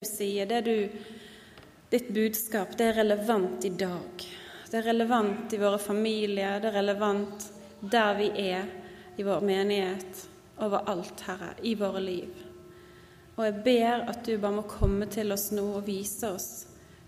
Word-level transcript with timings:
du 0.00 0.06
sier, 0.06 0.46
det 0.46 0.60
du, 0.60 0.88
ditt 1.90 2.08
budskap, 2.08 2.70
det 2.78 2.84
er 2.84 2.94
relevant 3.02 3.64
i 3.64 3.68
dag. 3.68 4.22
Det 4.70 4.78
er 4.78 4.86
relevant 4.86 5.52
i 5.52 5.58
våre 5.60 5.76
familier, 5.78 6.54
det 6.56 6.70
er 6.70 6.76
relevant 6.78 7.44
der 7.80 8.14
vi 8.16 8.28
er, 8.46 8.70
i 9.20 9.26
vår 9.28 9.44
menighet, 9.44 10.22
overalt, 10.56 11.20
Herre, 11.26 11.50
i 11.68 11.74
våre 11.76 12.00
liv. 12.00 12.30
Og 13.34 13.42
jeg 13.44 13.58
ber 13.66 14.06
at 14.08 14.22
du 14.24 14.38
bare 14.40 14.56
må 14.62 14.64
komme 14.70 15.04
til 15.12 15.34
oss 15.36 15.50
nå 15.52 15.66
og 15.74 15.84
vise 15.90 16.30
oss, 16.32 16.46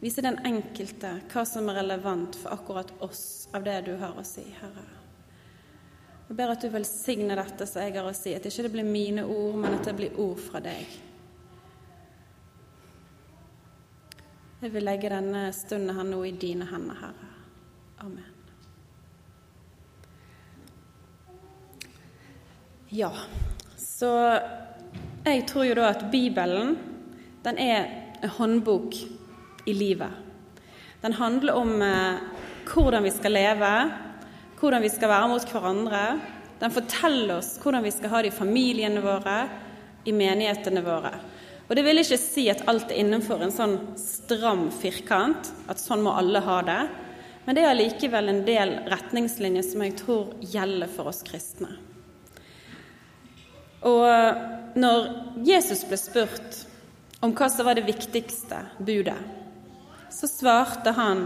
vise 0.02 0.24
den 0.27 0.36
enkelte 0.45 1.14
hva 1.32 1.46
som 1.48 1.70
er 1.72 1.79
relevant 1.80 2.36
for 2.43 2.52
akkurat 2.59 2.93
oss 3.09 3.46
av 3.56 3.64
det 3.64 3.79
du 3.86 3.95
har 4.02 4.20
å 4.20 4.27
si, 4.34 4.45
Herre. 4.59 4.84
Jeg 6.29 6.36
ber 6.43 6.52
at 6.52 6.61
du 6.61 6.68
velsigner 6.77 7.40
dette 7.40 7.70
som 7.72 7.80
jeg 7.86 7.96
har 7.96 8.12
å 8.12 8.12
si, 8.20 8.36
at 8.36 8.50
ikke 8.52 8.66
det 8.68 8.74
blir 8.77 8.93
mine 8.93 9.24
ord, 9.24 9.56
men 9.64 9.79
at 9.79 9.88
det 9.88 9.96
blir 9.96 10.20
ord 10.20 10.45
fra 10.45 10.61
deg. 10.68 11.00
Jeg 14.62 14.70
vil 14.70 14.84
legge 14.86 15.09
denne 15.10 15.48
stunden 15.50 15.91
her 15.91 16.05
nå 16.06 16.20
i 16.23 16.37
dine 16.38 16.68
hender, 16.70 16.95
Herre. 16.95 17.30
Amen. 18.05 18.28
Ja, 22.95 23.10
så 23.74 24.12
jeg 25.27 25.42
tror 25.51 25.66
jo 25.66 25.74
da 25.80 25.88
at 25.90 26.04
Bibelen, 26.12 26.77
den 27.42 27.59
er 27.59 27.90
en 28.23 28.34
håndbok 28.37 28.95
i 29.66 29.74
livet. 29.74 30.14
Den 31.02 31.18
handler 31.18 31.59
om 31.59 31.82
eh, 31.82 32.23
hvordan 32.70 33.02
vi 33.02 33.10
skal 33.10 33.34
leve, 33.34 33.74
hvordan 34.60 34.87
vi 34.87 34.95
skal 34.95 35.10
være 35.10 35.34
mot 35.34 35.51
hverandre. 35.56 36.06
Den 36.62 36.70
forteller 36.70 37.40
oss 37.40 37.56
hvordan 37.59 37.82
vi 37.82 37.90
skal 37.90 38.15
ha 38.15 38.23
det 38.23 38.30
i 38.30 38.38
familiene 38.38 39.02
våre, 39.02 39.40
i 40.06 40.15
menighetene 40.15 40.87
våre. 40.87 41.16
Og 41.72 41.76
det 41.78 41.86
vil 41.86 42.02
ikke 42.02 42.18
si 42.20 42.42
at 42.52 42.66
alt 42.68 42.90
er 42.92 42.98
innenfor 43.00 43.40
en 43.40 43.52
sånn 43.54 43.78
stram 43.96 44.66
firkant, 44.76 45.46
at 45.72 45.80
sånn 45.80 46.02
må 46.04 46.12
alle 46.20 46.42
ha 46.45 46.58
det. 46.66 46.82
Men 47.46 47.56
det 47.56 47.62
er 47.64 47.70
allikevel 47.73 48.29
en 48.29 48.42
del 48.45 48.74
retningslinjer 48.92 49.64
som 49.64 49.80
jeg 49.80 49.95
tror 50.02 50.34
gjelder 50.52 50.92
for 50.92 51.09
oss 51.09 51.23
kristne. 51.24 51.70
Og 53.88 54.76
når 54.84 55.09
Jesus 55.48 55.87
ble 55.88 55.96
spurt 55.96 56.60
om 57.24 57.32
hva 57.32 57.48
som 57.48 57.64
var 57.64 57.80
det 57.80 57.88
viktigste 57.88 58.60
budet, 58.76 59.16
så 60.12 60.29
svarte 60.29 60.92
han 60.92 61.24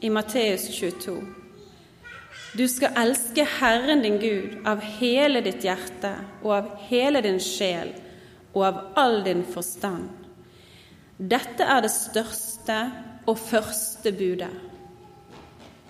i 0.00 0.08
Matteus 0.08 0.64
22.: 0.80 1.20
Du 2.56 2.64
skal 2.72 2.96
elske 3.04 3.44
Herren 3.60 4.00
din 4.00 4.16
Gud 4.16 4.60
av 4.64 4.80
hele 4.96 5.44
ditt 5.44 5.60
hjerte 5.60 6.16
og 6.40 6.54
av 6.56 6.76
hele 6.88 7.20
din 7.20 7.36
sjel 7.36 7.92
og 8.58 8.64
av 8.66 8.80
all 8.98 9.20
din 9.26 9.44
forstand. 9.46 10.08
Dette 11.18 11.66
er 11.66 11.82
det 11.82 11.92
største 11.94 12.78
og 13.28 13.38
første 13.38 14.12
budet. 14.14 14.52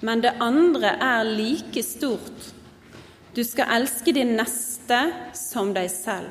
Men 0.01 0.23
det 0.23 0.37
andre 0.41 0.95
er 1.03 1.27
like 1.27 1.83
stort. 1.83 2.53
Du 3.35 3.43
skal 3.45 3.73
elske 3.81 4.15
din 4.15 4.37
neste 4.39 5.01
som 5.37 5.73
deg 5.75 5.91
selv. 5.93 6.31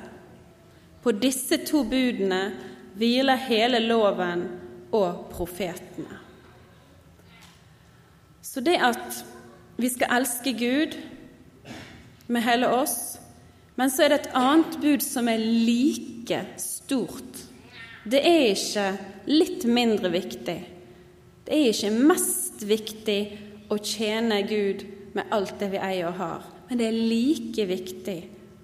På 1.04 1.14
disse 1.16 1.60
to 1.68 1.84
budene 1.88 2.42
hviler 2.98 3.40
hele 3.48 3.80
loven 3.84 4.48
og 4.96 5.28
profetene. 5.32 6.24
Så 8.42 8.64
det 8.64 8.80
at 8.82 9.22
vi 9.78 9.90
skal 9.94 10.16
elske 10.18 10.56
Gud 10.58 10.96
med 12.28 12.42
hele 12.42 12.70
oss, 12.74 13.20
men 13.78 13.92
så 13.94 14.04
er 14.04 14.10
det 14.10 14.20
et 14.24 14.38
annet 14.38 14.78
bud 14.82 15.04
som 15.06 15.28
er 15.30 15.42
like 15.42 16.40
stort. 16.62 17.44
Det 18.08 18.24
er 18.26 18.54
ikke 18.54 18.88
litt 19.30 19.66
mindre 19.70 20.10
viktig. 20.14 20.58
Det 21.46 21.54
er 21.54 21.70
ikke 21.70 21.92
mest 22.10 22.64
viktig 22.68 23.20
å 23.72 23.78
tjene 23.78 24.42
Gud 24.48 24.86
med 25.16 25.30
alt 25.34 25.58
det 25.62 25.70
vi 25.76 25.82
eier 25.82 26.10
og 26.10 26.18
har, 26.20 26.48
men 26.68 26.80
det 26.80 26.88
er 26.90 26.98
like 27.12 27.68
viktig 27.70 28.18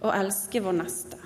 å 0.04 0.12
elske 0.16 0.62
vår 0.64 0.78
neste. 0.82 1.20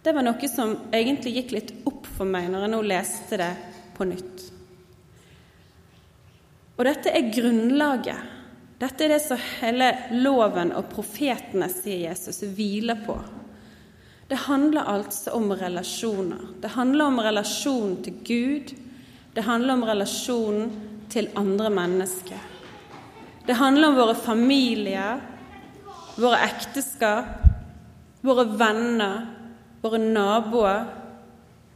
Det 0.00 0.14
var 0.16 0.24
noe 0.24 0.48
som 0.48 0.76
egentlig 0.96 1.34
gikk 1.38 1.54
litt 1.56 1.72
opp 1.88 2.06
for 2.16 2.28
meg 2.28 2.48
når 2.52 2.66
jeg 2.66 2.72
nå 2.74 2.82
leste 2.88 3.40
det 3.40 3.50
på 3.96 4.06
nytt. 4.08 4.44
Og 6.78 6.86
dette 6.88 7.12
er 7.12 7.32
grunnlaget 7.32 8.39
dette 8.80 9.04
er 9.04 9.12
det 9.12 9.20
som 9.20 9.40
hele 9.60 9.90
loven 10.16 10.72
og 10.72 10.88
profetene, 10.88 11.68
sier 11.68 12.06
Jesus, 12.08 12.40
hviler 12.56 13.02
på. 13.04 13.18
Det 14.30 14.38
handler 14.46 14.88
altså 14.88 15.34
om 15.36 15.50
relasjoner. 15.52 16.46
Det 16.62 16.70
handler 16.72 17.10
om 17.10 17.18
relasjonen 17.20 17.98
til 18.06 18.22
Gud. 18.24 18.72
Det 19.34 19.44
handler 19.44 19.74
om 19.74 19.84
relasjonen 19.84 20.70
til 21.12 21.28
andre 21.36 21.70
mennesker. 21.70 22.38
Det 23.46 23.58
handler 23.58 23.88
om 23.90 23.98
våre 23.98 24.14
familier, 24.14 25.20
våre 26.16 26.38
ekteskap, 26.46 27.44
våre 28.24 28.46
venner, 28.48 29.26
våre 29.82 30.00
naboer 30.00 30.88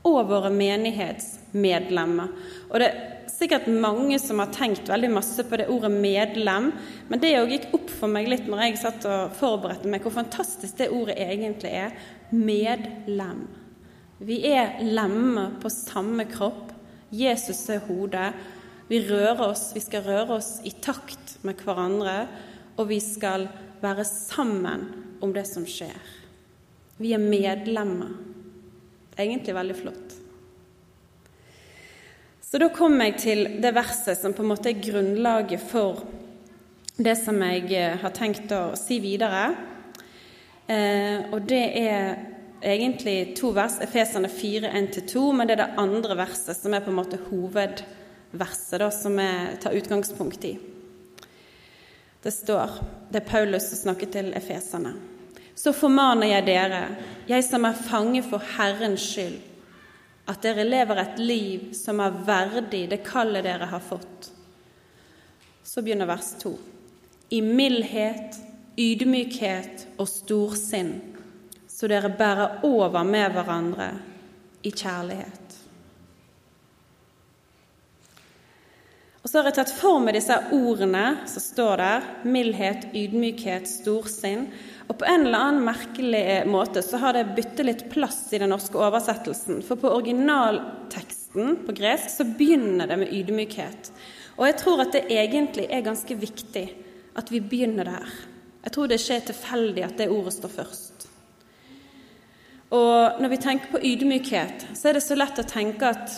og 0.04 0.20
våre 0.31 0.53
menighetsmedlemmer. 0.54 2.32
Og 2.70 2.81
det 2.81 2.91
sikkert 3.34 3.66
mange 3.68 4.18
som 4.22 4.40
har 4.42 4.52
tenkt 4.54 4.88
veldig 4.90 5.10
masse 5.14 5.44
på 5.44 5.58
det 5.58 5.68
ordet 5.72 5.90
'medlem', 5.92 6.72
men 7.08 7.20
det 7.20 7.34
òg 7.38 7.50
gikk 7.50 7.66
opp 7.74 7.90
for 7.90 8.08
meg 8.08 8.28
litt 8.28 8.46
når 8.48 8.62
jeg 8.62 8.78
satt 8.78 9.06
og 9.10 9.34
forberedte 9.38 9.90
meg, 9.90 10.02
hvor 10.02 10.14
fantastisk 10.14 10.78
det 10.78 10.90
ordet 10.90 11.18
egentlig 11.18 11.72
er. 11.72 11.92
Medlem. 12.30 13.46
Vi 14.20 14.40
er 14.46 14.78
lemmer 14.80 15.58
på 15.60 15.68
samme 15.68 16.24
kropp. 16.30 16.72
Jesus 17.10 17.68
er 17.70 17.82
hodet. 17.88 18.32
Vi 18.88 19.00
rører 19.08 19.48
oss, 19.50 19.72
vi 19.74 19.80
skal 19.80 20.04
røre 20.04 20.38
oss 20.38 20.60
i 20.64 20.70
takt 20.70 21.38
med 21.42 21.60
hverandre, 21.64 22.28
og 22.76 22.88
vi 22.88 23.00
skal 23.00 23.48
være 23.82 24.04
sammen 24.04 24.86
om 25.24 25.32
det 25.32 25.46
som 25.48 25.64
skjer. 25.68 25.96
Vi 26.98 27.14
er 27.16 27.22
medlemmer. 27.22 28.12
Egentlig 29.18 29.54
veldig 29.54 29.76
flott. 29.78 30.03
Så 32.54 32.59
da 32.62 32.69
kom 32.70 33.00
jeg 33.03 33.16
til 33.19 33.41
det 33.59 33.72
verset 33.75 34.15
som 34.15 34.31
på 34.31 34.44
en 34.44 34.53
måte 34.53 34.69
er 34.70 34.78
grunnlaget 34.78 35.59
for 35.59 36.04
det 36.94 37.16
som 37.19 37.41
jeg 37.42 37.65
eh, 37.75 37.97
har 37.98 38.12
tenkt 38.15 38.53
å 38.54 38.76
si 38.78 39.00
videre. 39.03 39.41
Eh, 40.70 41.32
og 41.34 41.48
det 41.50 41.64
er 41.81 42.12
egentlig 42.62 43.32
to 43.34 43.48
vers, 43.56 43.81
Efesene 43.82 44.31
4, 44.31 44.70
1-2, 44.70 45.22
men 45.34 45.50
det 45.50 45.56
er 45.56 45.62
det 45.64 45.82
andre 45.82 46.14
verset 46.20 46.54
som 46.54 46.76
er 46.78 46.84
på 46.84 46.93
en 46.93 46.98
måte 47.00 47.19
hovedverset, 47.25 48.76
da, 48.84 48.88
som 48.94 49.19
jeg 49.19 49.56
tar 49.64 49.75
utgangspunkt 49.81 50.47
i. 50.47 50.53
Det 52.22 52.34
står 52.37 52.76
Det 53.10 53.19
er 53.19 53.32
Paulus 53.32 53.66
som 53.72 53.81
snakker 53.88 54.12
til 54.14 54.31
efeserne. 54.31 54.94
Så 55.59 55.75
formaner 55.75 56.37
jeg 56.37 56.47
dere, 56.53 56.84
jeg 57.26 57.48
som 57.50 57.66
er 57.66 57.82
fange 57.91 58.22
for 58.22 58.47
Herrens 58.54 59.10
skyld, 59.10 59.43
at 60.26 60.40
dere 60.42 60.64
lever 60.64 61.00
et 61.02 61.18
liv 61.20 61.72
som 61.76 62.00
er 62.00 62.16
verdig 62.26 62.86
det 62.92 63.02
kallet 63.04 63.44
dere 63.44 63.68
har 63.68 63.82
fått. 63.84 64.30
Så 65.64 65.82
begynner 65.82 66.08
vers 66.08 66.32
to. 66.40 66.54
I 67.28 67.40
mildhet, 67.44 68.38
ydmykhet 68.76 69.86
og 69.98 70.08
storsinn, 70.08 70.96
så 71.68 71.88
dere 71.90 72.12
bærer 72.14 72.64
over 72.64 73.04
med 73.04 73.32
hverandre 73.34 73.88
i 74.64 74.72
kjærlighet. 74.72 75.40
Og 79.24 79.30
så 79.30 79.40
har 79.40 79.48
jeg 79.48 79.56
tatt 79.56 79.72
for 79.72 80.02
meg 80.04 80.18
disse 80.18 80.36
ordene 80.52 81.04
som 81.32 81.40
står 81.40 81.80
der. 81.80 82.08
Mildhet, 82.28 82.90
ydmykhet, 82.92 83.64
storsinn. 83.70 84.50
Og 84.84 84.98
på 85.00 85.06
en 85.08 85.26
eller 85.26 85.38
annen 85.38 85.64
merkelig 85.64 86.24
måte 86.50 86.82
så 86.84 87.00
har 87.00 87.16
det 87.16 87.30
byttet 87.36 87.64
litt 87.66 87.84
plass 87.92 88.26
i 88.36 88.40
den 88.42 88.52
norske 88.52 88.76
oversettelsen. 88.76 89.62
For 89.64 89.80
på 89.80 89.92
originalteksten 89.96 91.64
på 91.64 91.76
gresk 91.76 92.12
så 92.12 92.26
begynner 92.28 92.90
det 92.90 92.98
med 93.00 93.14
ydmykhet. 93.16 93.90
Og 94.36 94.46
jeg 94.48 94.58
tror 94.60 94.84
at 94.84 94.92
det 94.92 95.06
egentlig 95.08 95.66
er 95.70 95.86
ganske 95.86 96.19
viktig 96.20 96.66
at 97.16 97.32
vi 97.32 97.40
begynner 97.40 97.88
der. 97.88 98.12
Jeg 98.64 98.75
tror 98.75 98.90
det 98.90 99.00
ikke 99.00 99.16
er 99.16 99.26
tilfeldig 99.31 99.86
at 99.86 99.98
det 100.00 100.10
ordet 100.12 100.36
står 100.36 100.52
først. 100.52 101.08
Og 102.75 103.20
når 103.22 103.30
vi 103.30 103.40
tenker 103.40 103.72
på 103.72 103.82
ydmykhet, 103.87 104.69
så 104.75 104.90
er 104.90 104.98
det 104.98 105.04
så 105.04 105.16
lett 105.16 105.38
å 105.38 105.46
tenke 105.48 105.92
at 105.94 106.16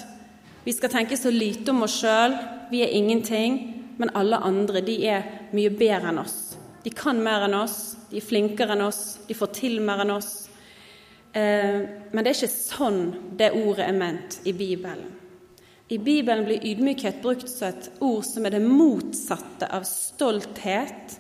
vi 0.67 0.75
skal 0.75 0.91
tenke 0.91 1.19
så 1.19 1.31
lite 1.31 1.71
om 1.71 1.85
oss 1.87 2.01
sjøl. 2.01 2.35
Vi 2.73 2.83
er 2.83 2.95
ingenting. 2.97 3.59
Men 3.97 4.13
alle 4.19 4.37
andre, 4.45 4.83
de 4.85 4.97
er 5.09 5.25
mye 5.57 5.71
bedre 5.73 6.11
enn 6.11 6.21
oss. 6.21 6.57
De 6.85 6.93
kan 6.93 7.19
mer 7.23 7.47
enn 7.47 7.57
oss, 7.57 7.96
de 8.11 8.21
er 8.21 8.25
flinkere 8.25 8.77
enn 8.77 8.87
oss, 8.87 9.19
de 9.27 9.35
får 9.35 9.53
til 9.57 9.81
mer 9.85 10.05
enn 10.05 10.15
oss. 10.15 10.33
Eh, 11.33 11.79
men 12.13 12.23
det 12.23 12.31
er 12.31 12.39
ikke 12.39 12.53
sånn 12.53 13.01
det 13.39 13.53
ordet 13.59 13.89
er 13.89 13.97
ment 13.97 14.41
i 14.47 14.55
Bibelen. 14.57 15.15
I 15.89 15.99
Bibelen 16.03 16.45
blir 16.49 16.65
ydmykhet 16.67 17.21
brukt 17.23 17.47
som 17.51 17.69
et 17.69 17.91
ord 18.03 18.25
som 18.27 18.47
er 18.47 18.57
det 18.57 18.63
motsatte 18.65 19.69
av 19.71 19.85
stolthet 19.87 21.15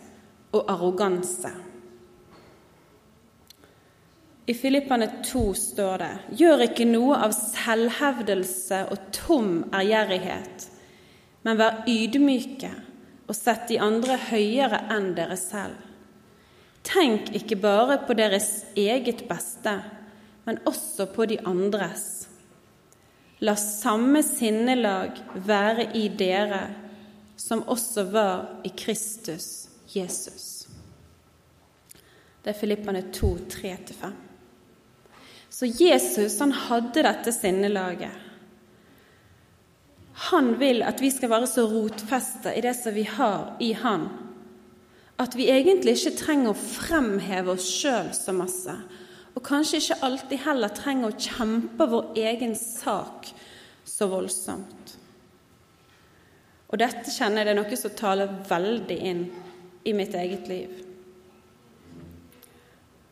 og 0.56 0.72
arroganse. 0.72 1.52
I 4.46 4.54
Filippane 4.54 5.08
2 5.26 5.44
står 5.54 5.98
det:" 5.98 6.18
Gjør 6.38 6.64
ikke 6.66 6.86
noe 6.86 7.18
av 7.18 7.34
selvhevdelse 7.34 8.84
og 8.90 9.08
tom 9.12 9.64
ærgjerrighet, 9.74 10.66
men 11.42 11.58
vær 11.58 11.82
ydmyke 11.86 12.70
og 13.26 13.34
sett 13.34 13.68
de 13.68 13.78
andre 13.82 14.18
høyere 14.30 14.84
enn 14.94 15.12
dere 15.14 15.38
selv. 15.38 15.85
Tenk 16.86 17.32
ikke 17.34 17.58
bare 17.58 17.98
på 18.06 18.14
deres 18.14 18.64
eget 18.78 19.24
beste, 19.28 19.74
men 20.46 20.60
også 20.68 21.08
på 21.10 21.26
de 21.26 21.40
andres. 21.46 22.28
La 23.42 23.56
samme 23.58 24.22
sinnelag 24.24 25.18
være 25.34 25.90
i 25.98 26.06
dere 26.08 26.62
som 27.36 27.66
også 27.68 28.06
var 28.10 28.62
i 28.64 28.70
Kristus 28.72 29.68
Jesus. 29.92 30.66
Det 32.44 32.54
er 32.54 32.58
Filippane 32.60 33.02
2, 33.12 33.34
3-5. 33.50 34.14
Så 35.50 35.66
Jesus 35.66 36.38
han 36.38 36.52
hadde 36.52 37.02
dette 37.02 37.32
sinnelaget. 37.34 38.14
Han 40.30 40.54
vil 40.60 40.82
at 40.86 41.00
vi 41.02 41.10
skal 41.12 41.30
være 41.30 41.48
så 41.50 41.66
rotfesta 41.68 42.54
i 42.56 42.62
det 42.64 42.72
som 42.78 42.94
vi 42.94 43.04
har 43.04 43.56
i 43.60 43.72
Han, 43.76 44.08
at 45.16 45.34
vi 45.36 45.48
egentlig 45.48 45.96
ikke 45.96 46.18
trenger 46.18 46.52
å 46.52 46.58
fremheve 46.60 47.54
oss 47.54 47.68
sjøl 47.72 48.12
så 48.16 48.34
masse, 48.36 48.74
og 49.36 49.44
kanskje 49.44 49.80
ikke 49.80 50.00
alltid 50.04 50.42
heller 50.44 50.72
trenger 50.76 51.12
å 51.12 51.20
kjempe 51.20 51.88
vår 51.92 52.18
egen 52.20 52.54
sak 52.56 53.28
så 53.86 54.08
voldsomt. 54.12 54.94
Og 56.66 56.80
dette 56.80 57.12
kjenner 57.12 57.42
jeg 57.42 57.48
det 57.48 57.54
er 57.54 57.60
noe 57.60 57.78
som 57.78 57.94
taler 57.96 58.32
veldig 58.48 58.96
inn 59.10 59.22
i 59.86 59.94
mitt 59.96 60.16
eget 60.18 60.48
liv. 60.50 60.82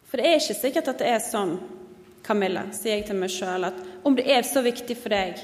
For 0.09 0.21
det 0.21 0.29
er 0.29 0.41
ikke 0.41 0.59
sikkert 0.59 0.91
at 0.93 1.01
det 1.01 1.11
er 1.13 1.23
sånn, 1.23 1.57
Camilla, 2.25 2.67
sier 2.73 2.99
jeg 2.99 3.09
til 3.09 3.19
meg 3.21 3.33
sjøl, 3.33 3.69
at 3.69 3.81
om 4.05 4.17
det 4.17 4.25
er 4.33 4.47
så 4.49 4.63
viktig 4.65 4.97
for 4.97 5.13
deg, 5.13 5.41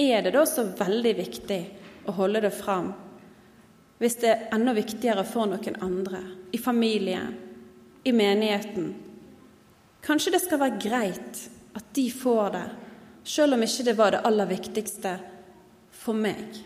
er 0.00 0.24
det 0.24 0.32
da 0.34 0.44
så 0.48 0.66
veldig 0.76 1.12
viktig 1.16 1.60
å 2.08 2.14
holde 2.16 2.42
det 2.44 2.52
fram 2.52 2.92
hvis 3.98 4.18
det 4.20 4.28
er 4.28 4.46
enda 4.54 4.74
viktigere 4.76 5.24
for 5.24 5.48
noen 5.48 5.78
andre, 5.84 6.20
i 6.52 6.60
familien, 6.60 7.32
i 8.04 8.12
menigheten? 8.12 8.92
Kanskje 10.04 10.34
det 10.36 10.42
skal 10.44 10.60
være 10.62 10.80
greit 10.82 11.42
at 11.76 11.88
de 11.96 12.06
får 12.12 12.52
det, 12.54 12.66
sjøl 13.26 13.56
om 13.56 13.64
ikke 13.66 13.86
det 13.88 13.96
var 13.98 14.14
det 14.14 14.24
aller 14.28 14.52
viktigste 14.52 15.16
for 15.96 16.18
meg? 16.18 16.62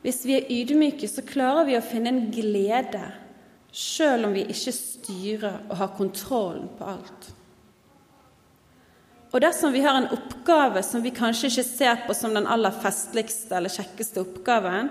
Hvis 0.00 0.22
vi 0.24 0.36
er 0.38 0.48
ydmyke, 0.52 1.08
så 1.08 1.24
klarer 1.26 1.66
vi 1.68 1.76
å 1.76 1.84
finne 1.84 2.12
en 2.12 2.30
glede, 2.32 3.02
sjøl 3.70 4.26
om 4.26 4.32
vi 4.34 4.46
ikke 4.48 4.72
styrer 4.74 5.60
og 5.68 5.76
har 5.78 5.92
kontrollen 5.98 6.70
på 6.78 6.88
alt. 6.88 7.28
Og 9.30 9.38
dersom 9.44 9.70
vi 9.70 9.82
har 9.84 9.94
en 9.94 10.08
oppgave 10.10 10.82
som 10.82 11.04
vi 11.04 11.12
kanskje 11.14 11.52
ikke 11.52 11.66
ser 11.68 12.00
på 12.06 12.16
som 12.18 12.34
den 12.34 12.48
aller 12.50 12.74
festligste 12.82 13.54
eller 13.56 13.70
kjekkeste 13.70 14.24
oppgaven, 14.24 14.90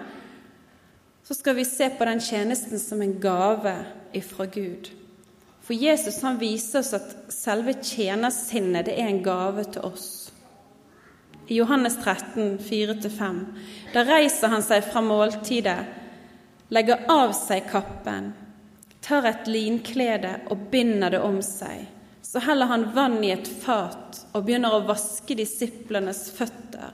så 1.30 1.36
skal 1.38 1.56
vi 1.56 1.66
se 1.66 1.90
på 1.94 2.06
den 2.06 2.22
tjenesten 2.26 2.80
som 2.82 3.02
en 3.06 3.20
gave 3.22 3.76
ifra 4.18 4.48
Gud. 4.50 4.90
For 5.62 5.78
Jesus 5.78 6.24
han 6.26 6.40
viser 6.42 6.80
oss 6.82 6.96
at 6.98 7.12
selve 7.30 7.76
tjenersinnet 7.78 8.88
det 8.88 8.96
er 8.98 9.12
en 9.12 9.22
gave 9.22 9.68
til 9.70 9.86
oss 9.86 10.08
i 11.46 11.60
Johannes 11.60 12.00
13, 12.02 12.58
4-5. 12.58 13.38
Da 13.94 14.04
reiser 14.10 14.50
han 14.56 14.66
seg 14.66 14.90
fra 14.90 15.06
måltidet, 15.06 15.78
legger 16.74 17.06
av 17.14 17.36
seg 17.38 17.70
kappen, 17.70 18.32
tar 19.06 19.30
et 19.30 19.46
linklede 19.50 20.34
og 20.50 20.66
binder 20.74 21.14
det 21.14 21.22
om 21.30 21.38
seg. 21.46 21.86
Så 22.26 22.42
heller 22.42 22.74
han 22.74 22.90
vann 22.98 23.22
i 23.22 23.36
et 23.38 23.54
fat 23.62 24.24
og 24.34 24.50
begynner 24.50 24.78
å 24.78 24.86
vaske 24.90 25.38
disiplenes 25.38 26.26
føtter 26.34 26.90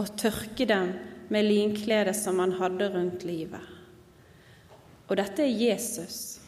og 0.00 0.16
tørke 0.24 0.72
dem 0.72 0.96
med 1.28 1.52
linkledet 1.52 2.16
som 2.16 2.40
han 2.40 2.56
hadde 2.56 2.88
rundt 2.96 3.28
livet. 3.28 3.73
Og 5.08 5.16
dette 5.20 5.44
er 5.44 5.52
Jesus. 5.68 6.38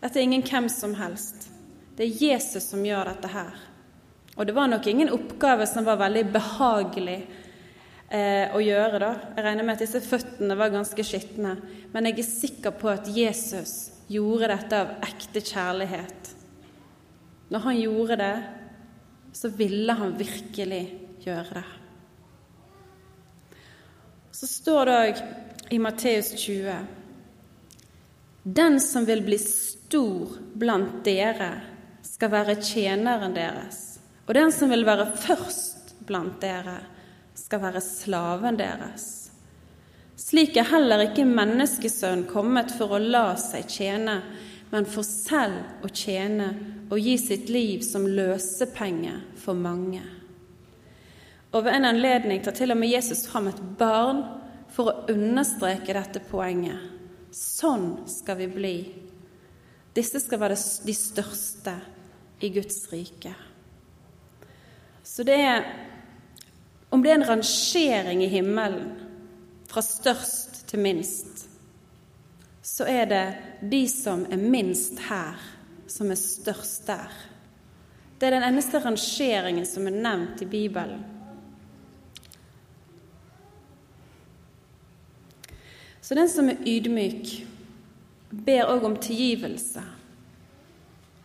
Dette 0.00 0.18
er 0.18 0.24
ingen 0.24 0.44
hvem 0.46 0.68
som 0.72 0.94
helst. 0.96 1.50
Det 1.96 2.06
er 2.06 2.22
Jesus 2.30 2.70
som 2.72 2.84
gjør 2.84 3.12
dette 3.12 3.28
her. 3.28 3.58
Og 4.36 4.46
det 4.46 4.54
var 4.56 4.70
nok 4.70 4.86
ingen 4.88 5.12
oppgave 5.12 5.66
som 5.68 5.84
var 5.84 6.00
veldig 6.00 6.22
behagelig 6.32 7.18
eh, 8.08 8.52
å 8.54 8.62
gjøre. 8.62 9.00
da. 9.02 9.10
Jeg 9.36 9.44
regner 9.44 9.66
med 9.66 9.76
at 9.76 9.84
disse 9.84 10.00
føttene 10.04 10.56
var 10.56 10.72
ganske 10.72 11.04
skitne, 11.04 11.56
men 11.92 12.08
jeg 12.08 12.22
er 12.22 12.28
sikker 12.28 12.76
på 12.80 12.88
at 12.92 13.10
Jesus 13.12 13.90
gjorde 14.10 14.48
dette 14.54 14.80
av 14.80 14.94
ekte 15.10 15.42
kjærlighet. 15.44 16.32
Når 17.50 17.66
han 17.66 17.82
gjorde 17.82 18.16
det, 18.22 18.34
så 19.36 19.50
ville 19.54 19.94
han 19.98 20.16
virkelig 20.18 20.82
gjøre 21.22 21.60
det. 21.60 21.66
Så 24.40 24.48
står 24.48 24.88
det 24.88 24.96
òg 25.04 25.22
i 25.74 25.78
Matteus 25.82 26.32
20.: 26.32 26.99
Den 28.42 28.80
som 28.80 29.04
vil 29.04 29.22
bli 29.22 29.38
stor 29.38 30.36
blant 30.54 31.04
dere, 31.04 31.50
skal 32.02 32.32
være 32.32 32.56
tjeneren 32.62 33.34
deres. 33.36 34.00
Og 34.28 34.34
den 34.36 34.52
som 34.52 34.70
vil 34.72 34.86
være 34.88 35.10
først 35.18 35.94
blant 36.08 36.40
dere, 36.40 36.78
skal 37.36 37.60
være 37.62 37.82
slaven 37.84 38.56
deres. 38.60 39.06
Slik 40.20 40.56
er 40.60 40.68
heller 40.68 41.06
ikke 41.06 41.24
menneskesønnen 41.28 42.26
kommet 42.28 42.72
for 42.76 42.96
å 42.96 43.00
la 43.00 43.34
seg 43.40 43.68
tjene, 43.72 44.20
men 44.70 44.86
for 44.86 45.04
selv 45.06 45.84
å 45.84 45.90
tjene 45.90 46.50
og 46.90 47.00
gi 47.00 47.16
sitt 47.18 47.48
liv 47.52 47.82
som 47.84 48.06
løsepenge 48.06 49.16
for 49.40 49.58
mange. 49.58 50.02
Og 51.50 51.64
ved 51.66 51.74
en 51.74 51.88
anledning 51.88 52.44
tar 52.44 52.54
til 52.54 52.70
og 52.72 52.78
med 52.78 52.92
Jesus 52.92 53.24
fram 53.26 53.48
et 53.50 53.60
barn 53.80 54.22
for 54.70 54.92
å 54.92 55.10
understreke 55.10 55.96
dette 55.96 56.22
poenget. 56.30 56.99
Sånn 57.30 58.08
skal 58.10 58.40
vi 58.40 58.48
bli. 58.50 58.74
Disse 59.94 60.20
skal 60.22 60.40
være 60.42 60.58
de 60.86 60.94
største 60.94 61.74
i 62.40 62.50
Guds 62.54 62.82
rike. 62.92 63.34
Så 65.02 65.26
det 65.26 65.38
er 65.38 65.64
Om 66.90 67.02
det 67.02 67.10
er 67.10 67.14
en 67.20 67.28
rangering 67.28 68.22
i 68.24 68.26
himmelen 68.26 68.88
fra 69.70 69.78
størst 69.78 70.64
til 70.66 70.80
minst, 70.82 71.44
så 72.62 72.82
er 72.90 73.04
det 73.06 73.26
de 73.70 73.84
som 73.86 74.24
er 74.26 74.42
minst 74.42 74.98
her, 75.06 75.38
som 75.86 76.10
er 76.10 76.18
størst 76.18 76.88
der. 76.90 77.14
Det 78.18 78.26
er 78.26 78.34
den 78.40 78.48
eneste 78.48 78.82
rangeringen 78.82 79.66
som 79.70 79.86
er 79.86 80.00
nevnt 80.02 80.42
i 80.42 80.50
Bibelen. 80.50 81.19
Så 86.10 86.16
den 86.18 86.28
som 86.28 86.48
er 86.50 86.58
ydmyk, 86.66 87.28
ber 88.46 88.72
òg 88.72 88.82
om 88.88 88.96
tilgivelse, 88.98 89.84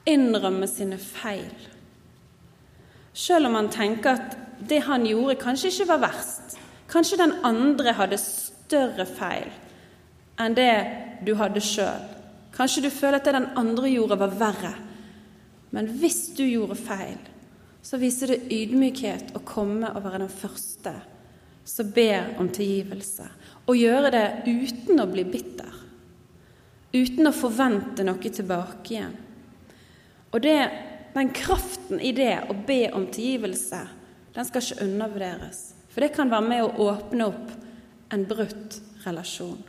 innrømmer 0.06 0.70
sine 0.70 1.00
feil 1.02 1.72
selv 3.16 3.48
om 3.48 3.56
han 3.56 3.72
tenker 3.72 4.18
at 4.20 4.36
det 4.70 4.82
han 4.86 5.06
gjorde, 5.08 5.38
kanskje 5.40 5.72
ikke 5.72 5.88
var 5.94 6.02
verst. 6.10 6.58
Kanskje 6.92 7.20
den 7.22 7.34
andre 7.48 7.96
hadde 7.96 8.20
større 8.20 9.08
feil 9.08 9.48
enn 10.42 10.56
det 10.58 10.74
du 11.24 11.32
hadde 11.40 11.64
sjøl. 11.64 12.04
Kanskje 12.56 12.84
du 12.86 12.90
føler 12.92 13.22
at 13.22 13.28
det 13.28 13.38
den 13.38 13.48
andre 13.56 13.88
gjorde, 13.88 14.20
var 14.20 14.36
verre. 14.36 14.74
Men 15.72 15.88
hvis 16.00 16.36
du 16.36 16.44
gjorde 16.44 16.76
feil, 16.76 17.18
så 17.82 17.98
viser 18.02 18.34
det 18.34 18.52
ydmykhet 18.52 19.32
å 19.36 19.44
komme 19.48 19.92
og 19.96 20.04
være 20.04 20.26
den 20.26 20.32
første 20.32 20.92
som 21.66 21.92
ber 21.92 22.36
om 22.40 22.50
tilgivelse. 22.50 23.28
Og 23.66 23.80
gjøre 23.80 24.12
det 24.14 24.26
uten 24.46 25.02
å 25.02 25.10
bli 25.10 25.26
bitter. 25.28 25.72
Uten 26.96 27.28
å 27.28 27.36
forvente 27.36 28.06
noe 28.06 28.32
tilbake 28.32 28.94
igjen. 28.94 29.16
Og 30.32 30.44
det 30.44 30.60
den 31.16 31.30
kraften 31.32 32.02
i 32.04 32.12
det 32.12 32.42
å 32.52 32.56
be 32.68 32.90
om 32.92 33.06
tilgivelse, 33.08 33.78
den 34.36 34.48
skal 34.48 34.64
ikke 34.66 34.84
undervurderes. 34.84 35.62
For 35.88 36.04
det 36.04 36.12
kan 36.12 36.28
være 36.28 36.44
med 36.50 36.64
å 36.66 36.90
åpne 36.90 37.30
opp 37.30 37.54
en 38.12 38.26
brutt 38.28 38.82
relasjon. 39.06 39.62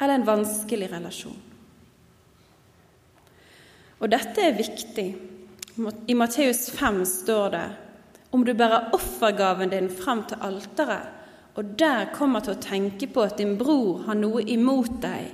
Eller 0.00 0.18
en 0.18 0.26
vanskelig 0.26 0.88
relasjon. 0.90 1.36
Og 3.98 4.10
dette 4.10 4.42
er 4.42 4.58
viktig. 4.58 5.06
I 6.10 6.18
Matteus 6.18 6.66
5 6.74 7.04
står 7.06 7.54
det 7.54 7.64
om 8.30 8.44
du 8.44 8.52
bærer 8.54 8.90
offergaven 8.96 9.72
din 9.72 9.88
fram 9.90 10.24
til 10.28 10.42
alteret, 10.44 11.14
og 11.58 11.74
der 11.78 12.12
kommer 12.14 12.44
til 12.44 12.54
å 12.54 12.62
tenke 12.62 13.08
på 13.10 13.24
at 13.24 13.38
din 13.40 13.56
bror 13.58 14.04
har 14.06 14.18
noe 14.18 14.44
imot 14.46 15.00
deg, 15.02 15.32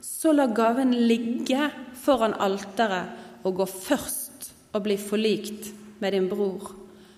så 0.00 0.32
la 0.32 0.46
gaven 0.46 0.94
ligge 0.94 1.68
foran 1.98 2.36
alteret 2.40 3.44
og 3.44 3.58
gå 3.60 3.66
først 3.68 4.48
og 4.72 4.84
bli 4.86 4.96
forlikt 5.00 5.72
med 6.00 6.14
din 6.14 6.28
bror. 6.30 6.70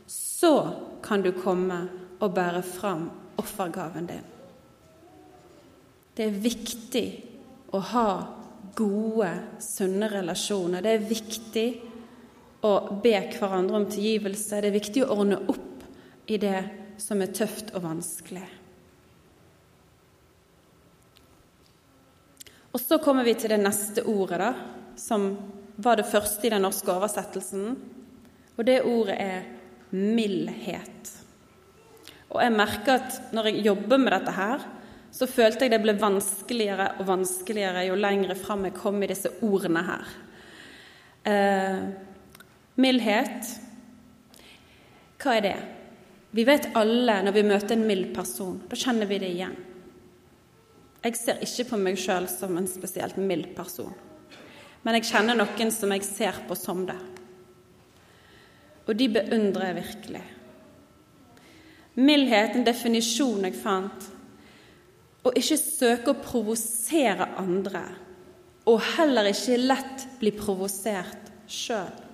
Så 0.06 0.54
kan 1.04 1.22
du 1.22 1.30
komme 1.36 1.82
og 2.20 2.34
bære 2.34 2.62
fram 2.66 3.08
offergaven 3.40 4.08
din. 4.08 4.26
Det 6.16 6.26
er 6.26 6.42
viktig 6.42 7.06
å 7.72 7.80
ha 7.92 8.08
gode, 8.76 9.30
sunne 9.62 10.08
relasjoner. 10.10 10.82
Det 10.82 10.92
er 10.92 11.08
viktig 11.08 11.68
å 12.67 12.73
be 13.02 13.14
hverandre 13.33 13.81
om 13.81 13.88
tilgivelse. 13.88 14.61
Det 14.61 14.71
er 14.71 14.76
viktig 14.76 15.05
å 15.05 15.12
ordne 15.17 15.40
opp 15.49 15.85
i 16.31 16.38
det 16.40 16.62
som 17.00 17.23
er 17.23 17.33
tøft 17.35 17.73
og 17.75 17.85
vanskelig. 17.87 18.47
Og 22.71 22.79
så 22.79 23.00
kommer 23.02 23.26
vi 23.26 23.35
til 23.35 23.50
det 23.50 23.62
neste 23.62 24.05
ordet, 24.07 24.38
da, 24.38 24.52
som 25.00 25.33
var 25.81 25.99
det 25.99 26.11
første 26.11 26.47
i 26.47 26.52
den 26.52 26.62
norske 26.62 26.93
oversettelsen. 26.93 27.73
Og 28.55 28.67
det 28.69 28.83
ordet 28.87 29.17
er 29.19 29.49
mildhet. 29.97 31.14
Og 32.31 32.38
jeg 32.45 32.55
merker 32.55 33.00
at 33.00 33.33
når 33.35 33.50
jeg 33.50 33.64
jobber 33.67 33.99
med 33.99 34.14
dette 34.14 34.35
her, 34.37 34.69
så 35.11 35.26
følte 35.26 35.67
jeg 35.67 35.73
det 35.73 35.81
ble 35.83 35.97
vanskeligere 35.99 36.93
og 37.00 37.09
vanskeligere 37.09 37.88
jo 37.88 37.97
lengre 37.99 38.37
fram 38.38 38.69
jeg 38.69 38.76
kom 38.76 39.00
i 39.02 39.09
disse 39.11 39.33
ordene 39.43 39.83
her. 39.88 40.12
Eh, 41.26 41.81
mildhet 42.80 43.52
Hva 45.20 45.37
er 45.37 45.44
det? 45.44 45.58
Vi 46.30 46.44
vet 46.46 46.70
alle 46.78 47.18
når 47.26 47.34
vi 47.34 47.42
møter 47.44 47.75
en 47.75 47.87
mild 47.88 48.12
person. 48.14 48.60
Da 48.70 48.78
kjenner 48.78 49.08
vi 49.10 49.18
det 49.20 49.32
igjen. 49.34 49.56
Jeg 51.00 51.16
ser 51.16 51.40
ikke 51.44 51.70
på 51.70 51.78
meg 51.80 51.99
sjøl 51.99 52.28
som 52.28 52.58
en 52.60 52.68
spesielt 52.68 53.16
mild 53.16 53.54
person, 53.56 53.92
men 54.84 54.99
jeg 54.99 55.08
kjenner 55.08 55.38
noen 55.38 55.72
som 55.72 55.92
jeg 55.94 56.04
ser 56.04 56.42
på 56.49 56.56
som 56.58 56.84
det. 56.88 56.99
Og 58.84 58.92
de 58.99 59.06
beundrer 59.14 59.70
jeg 59.70 59.78
virkelig. 59.78 60.22
Mildhet, 62.00 62.54
en 62.56 62.66
definisjon 62.66 63.49
jeg 63.49 63.56
fant. 63.60 64.06
Å 65.25 65.32
ikke 65.37 65.58
søke 65.60 66.12
å 66.12 66.20
provosere 66.20 67.30
andre, 67.40 67.82
og 68.68 68.84
heller 68.96 69.30
ikke 69.32 69.58
lett 69.60 70.06
bli 70.20 70.32
provosert 70.37 71.32
sjøl. 71.49 72.10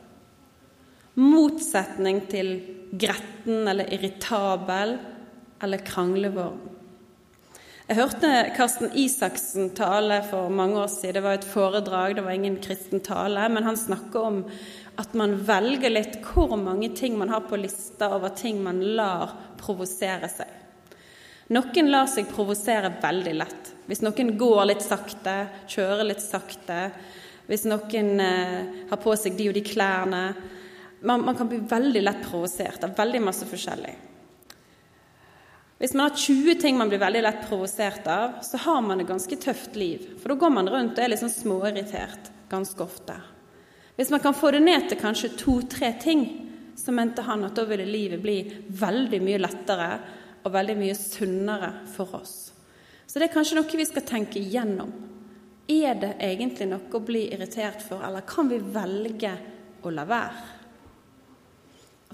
Motsetning 1.17 2.27
til 2.29 2.59
gretten 2.93 3.69
eller 3.69 3.89
irritabel 3.95 4.99
eller 5.65 5.85
kranglevorm. 5.87 6.59
Jeg 7.87 8.01
hørte 8.01 8.31
Karsten 8.57 8.91
Isaksen 8.99 9.71
tale 9.79 10.19
for 10.27 10.51
mange 10.51 10.81
år 10.83 10.89
siden. 10.91 11.15
Det 11.15 11.23
var 11.23 11.37
et 11.39 11.47
foredrag, 11.47 12.17
det 12.17 12.25
var 12.27 12.35
ingen 12.35 12.59
kristen 12.61 13.01
tale. 13.01 13.45
Men 13.49 13.65
han 13.65 13.79
snakker 13.79 14.21
om 14.27 14.41
at 14.99 15.15
man 15.15 15.37
velger 15.47 15.93
litt 15.93 16.19
hvor 16.27 16.57
mange 16.59 16.91
ting 16.99 17.15
man 17.19 17.31
har 17.31 17.47
på 17.47 17.61
lista 17.61 18.11
over 18.17 18.35
ting 18.35 18.59
man 18.65 18.83
lar 18.99 19.37
provosere 19.61 20.29
seg. 20.29 20.51
Noen 21.55 21.93
lar 21.93 22.11
seg 22.11 22.27
provosere 22.27 22.91
veldig 23.03 23.35
lett. 23.39 23.73
Hvis 23.87 24.03
noen 24.03 24.35
går 24.37 24.65
litt 24.67 24.83
sakte, 24.83 25.37
kjører 25.71 26.09
litt 26.09 26.25
sakte, 26.25 26.91
hvis 27.47 27.69
noen 27.71 28.19
eh, 28.19 28.79
har 28.91 28.99
på 28.99 29.15
seg 29.15 29.39
de 29.39 29.47
og 29.53 29.55
de 29.55 29.63
klærne 29.63 30.23
man, 31.01 31.25
man 31.25 31.37
kan 31.37 31.49
bli 31.49 31.59
veldig 31.59 32.03
lett 32.03 32.23
provosert 32.31 32.85
av 32.85 32.95
veldig 32.97 33.23
masse 33.23 33.47
forskjellig. 33.49 33.95
Hvis 35.79 35.93
man 35.93 36.09
har 36.09 36.17
20 36.17 36.55
ting 36.61 36.79
man 36.79 36.89
blir 36.89 37.03
veldig 37.03 37.23
lett 37.23 37.43
provosert 37.49 38.07
av, 38.09 38.39
så 38.43 38.57
har 38.65 38.81
man 38.83 39.01
et 39.01 39.09
ganske 39.09 39.37
tøft 39.37 39.77
liv. 39.77 40.07
For 40.23 40.33
da 40.33 40.39
går 40.41 40.55
man 40.55 40.71
rundt 40.73 40.97
og 40.97 41.05
er 41.05 41.13
litt 41.13 41.21
sånn 41.21 41.33
småirritert 41.33 42.31
ganske 42.49 42.81
ofte. 42.81 43.19
Hvis 43.97 44.11
man 44.13 44.23
kan 44.25 44.37
få 44.37 44.55
det 44.55 44.63
ned 44.65 44.89
til 44.89 45.01
kanskje 45.01 45.35
to-tre 45.37 45.93
ting, 46.01 46.25
så 46.77 46.93
mente 46.93 47.25
han 47.25 47.45
at 47.45 47.57
da 47.57 47.65
ville 47.69 47.85
livet 47.89 48.23
bli 48.23 48.39
veldig 48.69 49.21
mye 49.25 49.41
lettere 49.41 49.91
og 50.45 50.53
veldig 50.55 50.77
mye 50.81 50.97
sunnere 50.97 51.71
for 51.93 52.21
oss. 52.23 52.35
Så 53.07 53.21
det 53.21 53.29
er 53.29 53.37
kanskje 53.37 53.61
noe 53.61 53.81
vi 53.81 53.89
skal 53.89 54.05
tenke 54.07 54.41
igjennom. 54.41 54.93
Er 55.69 55.97
det 55.99 56.15
egentlig 56.23 56.69
noe 56.71 56.89
å 56.95 57.05
bli 57.05 57.27
irritert 57.35 57.85
for, 57.85 58.05
eller 58.07 58.25
kan 58.29 58.49
vi 58.49 58.61
velge 58.61 59.33
å 59.83 59.93
la 59.93 60.05
være? 60.09 60.56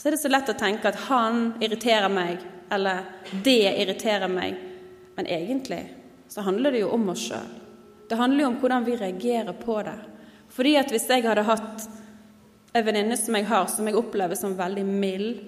Og 0.02 0.04
så 0.04 0.08
er 0.10 0.16
det 0.16 0.22
så 0.24 0.30
lett 0.32 0.48
å 0.50 0.58
tenke 0.58 0.90
at 0.90 0.96
han 1.06 1.36
irriterer 1.62 2.10
meg, 2.10 2.40
eller 2.74 3.04
det 3.44 3.70
irriterer 3.70 4.26
meg. 4.26 4.56
Men 5.14 5.28
egentlig 5.30 5.84
så 6.26 6.42
handler 6.42 6.74
det 6.74 6.80
jo 6.80 6.88
om 6.96 7.04
oss 7.12 7.28
sjøl. 7.28 7.52
Det 8.10 8.18
handler 8.18 8.42
jo 8.42 8.48
om 8.50 8.56
hvordan 8.58 8.88
vi 8.88 8.96
reagerer 8.98 9.54
på 9.60 9.76
det. 9.86 9.94
Fordi 10.50 10.74
at 10.80 10.90
hvis 10.90 11.06
jeg 11.06 11.22
hadde 11.22 11.46
hatt 11.46 11.86
en 12.74 12.88
venninne 12.88 13.20
som 13.20 13.38
jeg 13.38 13.46
har, 13.46 13.70
som 13.70 13.86
jeg 13.86 14.00
opplever 14.02 14.42
som 14.42 14.58
veldig 14.58 14.84
mild 14.90 15.38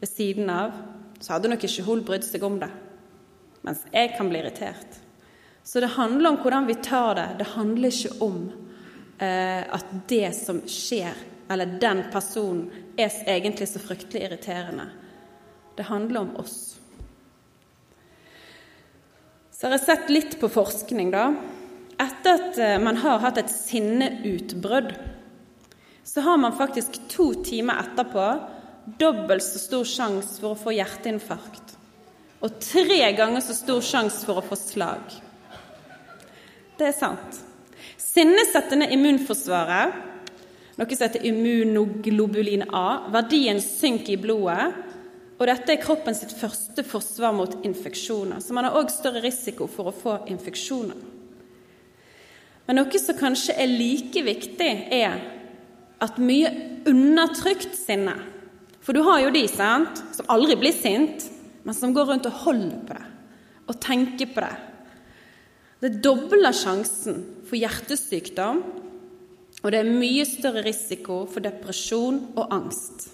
ved 0.00 0.10
siden 0.10 0.50
av, 0.50 0.74
så 1.22 1.36
hadde 1.36 1.54
nok 1.54 1.70
ikke 1.70 1.86
hun 1.86 2.02
brydd 2.02 2.26
seg 2.26 2.42
om 2.42 2.58
det. 2.58 2.72
Mens 3.62 3.86
jeg 3.94 4.16
kan 4.16 4.34
bli 4.34 4.42
irritert. 4.42 4.98
Så 5.62 5.78
det 5.78 5.94
handler 5.94 6.32
om 6.34 6.42
hvordan 6.42 6.66
vi 6.66 6.80
tar 6.82 7.14
det. 7.22 7.28
Det 7.38 7.52
handler 7.54 7.94
ikke 7.94 8.16
om 8.26 8.48
eh, 9.22 9.62
at 9.62 9.94
det 10.10 10.32
som 10.42 10.58
skjer, 10.66 11.28
eller 11.52 11.78
den 11.80 12.04
personen 12.12 12.68
er 12.96 13.12
egentlig 13.30 13.68
så 13.70 13.80
fryktelig 13.82 14.24
irriterende. 14.26 14.88
Det 15.76 15.88
handler 15.88 16.20
om 16.20 16.36
oss. 16.42 16.56
Så 19.50 19.68
har 19.68 19.76
jeg 19.76 19.84
sett 19.84 20.08
litt 20.10 20.38
på 20.40 20.50
forskning, 20.50 21.12
da. 21.14 21.28
Etter 22.02 22.40
at 22.40 22.58
eh, 22.58 22.78
man 22.82 22.98
har 22.98 23.20
hatt 23.22 23.38
et 23.38 23.52
sinneutbrudd, 23.52 24.90
så 26.02 26.24
har 26.26 26.40
man 26.42 26.56
faktisk 26.58 26.98
to 27.12 27.28
timer 27.46 27.78
etterpå 27.84 28.24
dobbelt 28.98 29.44
så 29.46 29.60
stor 29.62 29.86
sjanse 29.86 30.40
for 30.42 30.54
å 30.56 30.58
få 30.58 30.74
hjerteinfarkt. 30.74 31.76
Og 32.42 32.58
tre 32.58 33.12
ganger 33.14 33.44
så 33.44 33.54
stor 33.54 33.84
sjanse 33.86 34.26
for 34.26 34.40
å 34.40 34.46
få 34.46 34.58
slag. 34.58 35.14
Det 36.78 36.88
er 36.88 36.96
sant. 36.96 37.38
Sinne 38.02 38.42
setter 38.50 38.80
ned 38.80 38.90
immunforsvaret 38.96 40.11
noe 40.78 40.96
som 40.96 41.04
heter 41.04 41.26
immunoglobulin 41.28 42.68
A. 42.72 43.10
Verdien 43.12 43.60
synker 43.62 44.14
i 44.14 44.20
blodet, 44.20 44.70
og 45.38 45.48
dette 45.50 45.74
er 45.74 45.82
kroppen 45.82 46.14
sitt 46.14 46.32
første 46.38 46.84
forsvar 46.86 47.34
mot 47.34 47.56
infeksjoner. 47.66 48.38
Så 48.40 48.54
man 48.54 48.68
har 48.68 48.76
òg 48.78 48.92
større 48.94 49.24
risiko 49.24 49.66
for 49.70 49.90
å 49.90 49.96
få 49.96 50.16
infeksjoner. 50.30 50.98
Men 52.68 52.78
noe 52.78 53.00
som 53.02 53.18
kanskje 53.18 53.56
er 53.58 53.70
like 53.70 54.22
viktig, 54.22 54.72
er 54.94 55.18
at 56.02 56.18
mye 56.18 56.50
undertrykt 56.88 57.74
sinne 57.78 58.14
For 58.82 58.96
du 58.96 59.04
har 59.06 59.20
jo 59.22 59.28
de 59.30 59.44
sant, 59.46 60.00
som 60.10 60.26
aldri 60.32 60.56
blir 60.58 60.74
sint, 60.74 61.22
men 61.62 61.76
som 61.76 61.92
går 61.94 62.08
rundt 62.08 62.24
og 62.26 62.40
holder 62.42 62.80
på 62.88 62.96
det 62.96 63.08
og 63.70 63.76
tenker 63.78 64.26
på 64.34 64.42
det. 64.42 64.54
Det 65.82 65.90
dobler 66.02 66.54
sjansen 66.54 67.20
for 67.46 67.54
hjertesykdom 67.58 68.58
og 69.62 69.70
det 69.70 69.78
er 69.78 69.90
mye 69.94 70.24
større 70.26 70.64
risiko 70.66 71.22
for 71.30 71.44
depresjon 71.44 72.18
og 72.34 72.54
angst. 72.54 73.06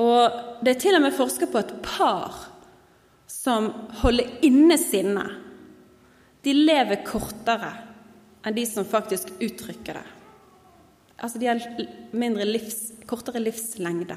Og 0.00 0.62
det 0.64 0.74
er 0.74 0.80
til 0.80 0.96
og 0.96 1.04
med 1.04 1.16
forska 1.16 1.48
på 1.52 1.60
et 1.60 1.74
par 1.84 2.36
som 3.28 3.68
holder 4.02 4.44
inne 4.44 4.76
sinnet. 4.80 5.42
De 6.44 6.52
lever 6.56 7.04
kortere 7.04 7.72
enn 8.46 8.56
de 8.56 8.64
som 8.68 8.88
faktisk 8.88 9.32
uttrykker 9.42 9.98
det. 9.98 10.06
Altså 11.16 11.40
de 11.40 11.48
har 11.48 12.44
livs, 12.44 12.92
kortere 13.08 13.40
livslengde. 13.40 14.16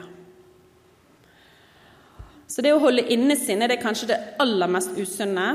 Så 2.49 2.63
det 2.65 2.73
å 2.73 2.81
holde 2.81 3.07
inne 3.13 3.37
sinnet 3.39 3.71
er 3.71 3.81
kanskje 3.81 4.11
det 4.11 4.19
aller 4.41 4.71
mest 4.71 4.95
usunne, 4.97 5.47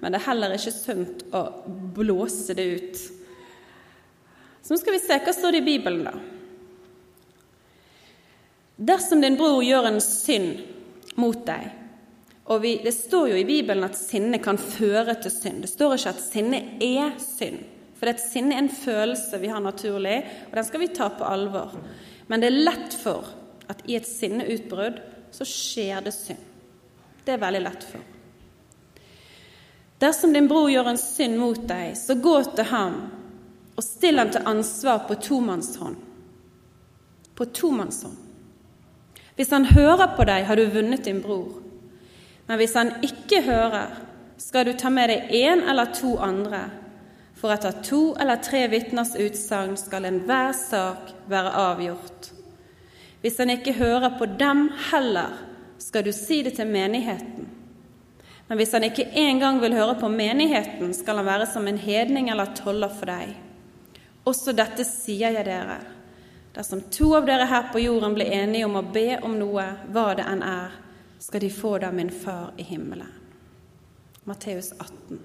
men 0.00 0.12
det 0.12 0.20
er 0.20 0.28
heller 0.28 0.54
ikke 0.54 0.74
sunt 0.74 1.24
å 1.34 1.44
blåse 1.96 2.54
det 2.56 2.66
ut 2.78 3.04
så 4.64 4.72
nå 4.72 4.80
skal 4.80 4.96
vi 4.96 5.02
se 5.04 5.20
hva 5.20 5.32
står 5.36 5.52
det 5.52 5.60
i 5.60 5.68
Bibelen, 5.68 6.06
da. 6.08 6.14
Dersom 8.74 9.20
din 9.22 9.36
bror 9.38 9.60
gjør 9.62 9.92
en 9.92 10.00
synd 10.02 10.64
mot 11.20 11.44
deg 11.46 11.68
og 12.44 12.60
vi, 12.60 12.76
Det 12.84 12.92
står 12.92 13.28
jo 13.28 13.36
i 13.36 13.46
Bibelen 13.48 13.86
at 13.86 13.96
sinne 13.96 14.38
kan 14.42 14.58
føre 14.60 15.14
til 15.16 15.32
synd. 15.32 15.62
Det 15.64 15.70
står 15.72 15.94
ikke 15.96 16.12
at 16.12 16.20
sinne 16.20 16.60
er 16.82 17.14
synd. 17.22 17.62
For 17.96 18.10
det 18.10 18.20
sinne 18.20 18.56
er 18.56 18.64
en 18.64 18.68
følelse 18.68 19.40
vi 19.40 19.48
har 19.48 19.62
naturlig, 19.64 20.18
og 20.50 20.58
den 20.58 20.66
skal 20.66 20.82
vi 20.82 20.90
ta 20.92 21.08
på 21.08 21.24
alvor. 21.24 21.72
Men 22.28 22.42
det 22.42 22.50
er 22.50 22.64
lett 22.68 22.96
for 23.00 23.30
at 23.70 23.80
i 23.88 23.96
et 23.96 24.08
sinneutbrudd 24.08 25.00
så 25.32 25.46
skjer 25.48 26.04
det 26.04 26.12
synd. 26.12 26.42
Det 27.24 27.32
er 27.32 27.40
veldig 27.40 27.62
lett 27.64 27.86
for. 27.88 28.02
Dersom 30.04 30.34
din 30.34 30.48
bror 30.50 30.68
gjør 30.68 30.90
en 30.90 31.00
synd 31.00 31.38
mot 31.40 31.62
deg, 31.68 31.94
så 31.96 32.18
gå 32.20 32.34
til 32.52 32.68
ham 32.68 32.98
og 33.76 33.82
still 33.84 34.18
ham 34.18 34.30
til 34.30 34.46
ansvar 34.46 35.04
på 35.08 35.14
tomannshånd. 35.14 35.96
På 37.34 37.44
tomannshånd. 37.44 38.16
Hvis 39.34 39.50
han 39.50 39.64
hører 39.66 40.14
på 40.16 40.26
deg, 40.28 40.46
har 40.46 40.56
du 40.56 40.70
vunnet 40.70 41.04
din 41.04 41.22
bror. 41.22 41.58
Men 42.46 42.60
hvis 42.60 42.76
han 42.78 42.92
ikke 43.02 43.42
hører, 43.42 43.96
skal 44.38 44.66
du 44.66 44.74
ta 44.78 44.90
med 44.92 45.10
deg 45.10 45.32
én 45.34 45.64
eller 45.70 45.90
to 45.94 46.16
andre, 46.22 46.68
for 47.34 47.52
etter 47.52 47.74
to 47.84 48.14
eller 48.20 48.38
tre 48.44 48.62
vitners 48.70 49.16
utsagn 49.20 49.74
skal 49.76 50.06
enhver 50.08 50.54
sak 50.56 51.10
være 51.28 51.50
avgjort. 51.64 52.30
Hvis 53.24 53.38
han 53.40 53.50
ikke 53.50 53.74
hører 53.76 54.14
på 54.18 54.28
dem 54.38 54.68
heller, 54.90 55.34
skal 55.78 56.04
du 56.06 56.12
si 56.12 56.42
det 56.46 56.54
til 56.56 56.70
menigheten. 56.70 57.48
Men 58.48 58.60
hvis 58.60 58.72
han 58.76 58.84
ikke 58.84 59.08
engang 59.16 59.60
vil 59.62 59.74
høre 59.74 59.96
på 60.00 60.08
menigheten, 60.08 60.92
skal 60.94 61.16
han 61.20 61.26
være 61.26 61.48
som 61.50 61.66
en 61.68 61.80
hedning 61.80 62.30
eller 62.30 62.54
toller 62.54 62.92
for 62.92 63.08
deg. 63.08 63.32
Også 64.24 64.54
dette 64.56 64.86
sier 64.88 65.34
jeg 65.36 65.46
dere. 65.46 65.78
Dersom 66.54 66.84
to 66.94 67.10
av 67.18 67.26
dere 67.26 67.48
her 67.50 67.68
på 67.72 67.82
jorden 67.82 68.14
blir 68.14 68.30
enige 68.32 68.68
om 68.68 68.78
å 68.78 68.86
be 68.94 69.18
om 69.26 69.36
noe, 69.36 69.66
hva 69.92 70.06
det 70.16 70.26
enn 70.30 70.42
er, 70.46 70.80
skal 71.20 71.42
de 71.42 71.50
få 71.52 71.76
det 71.80 71.88
av 71.88 71.96
min 71.96 72.12
far 72.12 72.52
i 72.60 72.66
himmelen. 72.68 73.10
Matteus 74.24 74.72
18. 74.78 75.20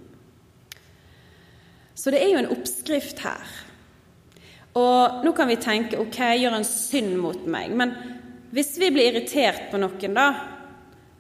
Så 1.96 2.12
det 2.12 2.22
er 2.24 2.34
jo 2.34 2.40
en 2.42 2.54
oppskrift 2.56 3.22
her. 3.24 3.52
Og 4.80 5.24
nå 5.26 5.34
kan 5.36 5.50
vi 5.50 5.60
tenke 5.60 6.00
ok, 6.00 6.20
gjør 6.40 6.58
en 6.60 6.68
synd 6.68 7.16
mot 7.20 7.46
meg. 7.52 7.76
Men 7.76 7.94
hvis 8.56 8.74
vi 8.80 8.92
blir 8.94 9.12
irritert 9.12 9.70
på 9.72 9.80
noen, 9.82 10.16
da, 10.16 10.30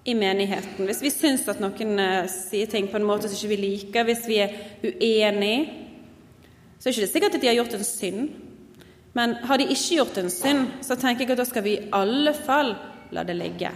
i 0.09 0.15
menigheten. 0.15 0.87
Hvis 0.87 1.03
vi 1.03 1.11
syns 1.13 1.47
at 1.51 1.59
noen 1.61 1.99
uh, 1.99 2.29
sier 2.31 2.69
ting 2.71 2.87
på 2.89 2.97
en 2.97 3.07
måte 3.07 3.29
som 3.29 3.37
ikke 3.37 3.51
vi 3.51 3.59
liker, 3.61 4.07
hvis 4.07 4.25
vi 4.29 4.39
er 4.41 4.55
uenige, 4.81 5.78
så 6.79 6.87
er 6.87 6.93
det 6.93 7.01
ikke 7.03 7.11
sikkert 7.11 7.35
at 7.35 7.43
de 7.43 7.49
har 7.51 7.57
gjort 7.59 7.75
en 7.75 7.85
synd. 7.85 8.29
Men 9.17 9.35
har 9.43 9.59
de 9.59 9.67
ikke 9.67 9.99
gjort 9.99 10.17
en 10.21 10.31
synd, 10.31 10.65
så 10.85 10.95
tenker 10.95 11.25
jeg 11.25 11.35
at 11.35 11.41
da 11.41 11.47
skal 11.49 11.65
vi 11.65 11.75
i 11.75 11.87
alle 11.95 12.33
fall 12.37 12.71
la 13.11 13.25
det 13.27 13.35
ligge. 13.35 13.71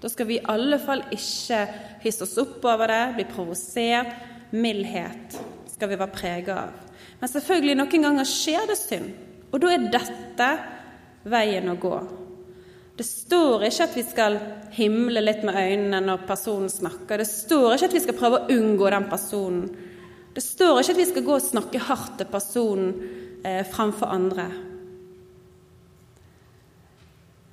Da 0.00 0.10
skal 0.12 0.28
vi 0.28 0.36
i 0.36 0.44
alle 0.52 0.78
fall 0.78 1.02
ikke 1.10 1.60
hisse 2.04 2.26
oss 2.26 2.36
opp 2.38 2.64
over 2.68 2.92
det, 2.92 3.02
bli 3.16 3.26
provosert. 3.30 4.12
Mildhet 4.54 5.34
skal 5.72 5.90
vi 5.90 5.98
være 5.98 6.14
prega 6.14 6.58
av. 6.68 6.76
Men 7.18 7.32
selvfølgelig, 7.32 7.74
noen 7.80 8.04
ganger 8.06 8.28
skjer 8.28 8.68
det 8.70 8.76
synd. 8.78 9.10
Og 9.50 9.62
da 9.62 9.72
er 9.72 9.88
dette 9.90 10.50
veien 11.26 11.72
å 11.72 11.78
gå. 11.80 11.96
Det 12.96 13.04
står 13.04 13.66
ikke 13.66 13.84
at 13.84 13.96
vi 13.96 14.04
skal 14.06 14.38
himle 14.76 15.20
litt 15.20 15.42
med 15.44 15.56
øynene 15.56 16.00
når 16.04 16.24
personen 16.28 16.70
snakker. 16.72 17.20
Det 17.20 17.28
står 17.28 17.74
ikke 17.74 17.90
at 17.90 17.96
vi 17.96 18.04
skal 18.04 18.16
prøve 18.16 18.38
å 18.38 18.54
unngå 18.54 18.92
den 18.92 19.08
personen. 19.10 19.66
Det 20.36 20.42
står 20.44 20.82
ikke 20.82 20.92
at 20.92 20.98
vi 21.00 21.08
skal 21.08 21.24
gå 21.24 21.34
og 21.38 21.44
snakke 21.44 21.80
hardt 21.80 22.18
til 22.20 22.28
personen 22.28 22.90
eh, 23.40 23.62
framfor 23.64 24.10
andre. 24.12 24.50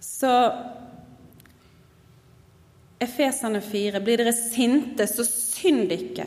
Så 0.04 0.32
Efesene 3.00 3.62
4.: 3.63 4.02
Blir 4.04 4.20
dere 4.20 4.34
sinte, 4.36 5.08
så 5.08 5.24
synd 5.24 5.94
ikke, 5.96 6.25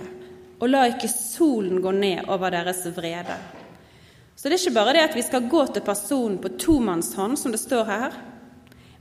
og 0.56 0.70
la 0.70 0.86
ikke 0.88 1.10
solen 1.12 1.82
gå 1.84 1.92
ned 1.92 2.30
over 2.32 2.52
deres 2.52 2.80
vrede. 2.96 3.36
Så 4.36 4.48
det 4.48 4.56
er 4.56 4.62
ikke 4.62 4.78
bare 4.78 4.94
det 4.96 5.02
at 5.10 5.16
vi 5.16 5.24
skal 5.24 5.48
gå 5.52 5.60
til 5.66 5.84
personen 5.84 6.38
på 6.40 6.54
tomannshånd, 6.60 7.36
som 7.40 7.52
det 7.52 7.60
står 7.60 7.84
her. 7.88 8.16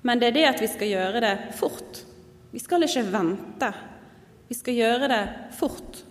Men 0.03 0.19
det 0.19 0.27
er 0.27 0.35
det 0.35 0.45
at 0.49 0.61
vi 0.63 0.67
skal 0.71 0.91
gjøre 0.91 1.23
det 1.23 1.33
fort. 1.55 2.03
Vi 2.51 2.59
skal 2.59 2.83
ikke 2.83 3.05
vente. 3.15 3.71
Vi 4.47 4.59
skal 4.59 4.77
gjøre 4.79 5.09
det 5.11 5.23
fort. 5.55 6.03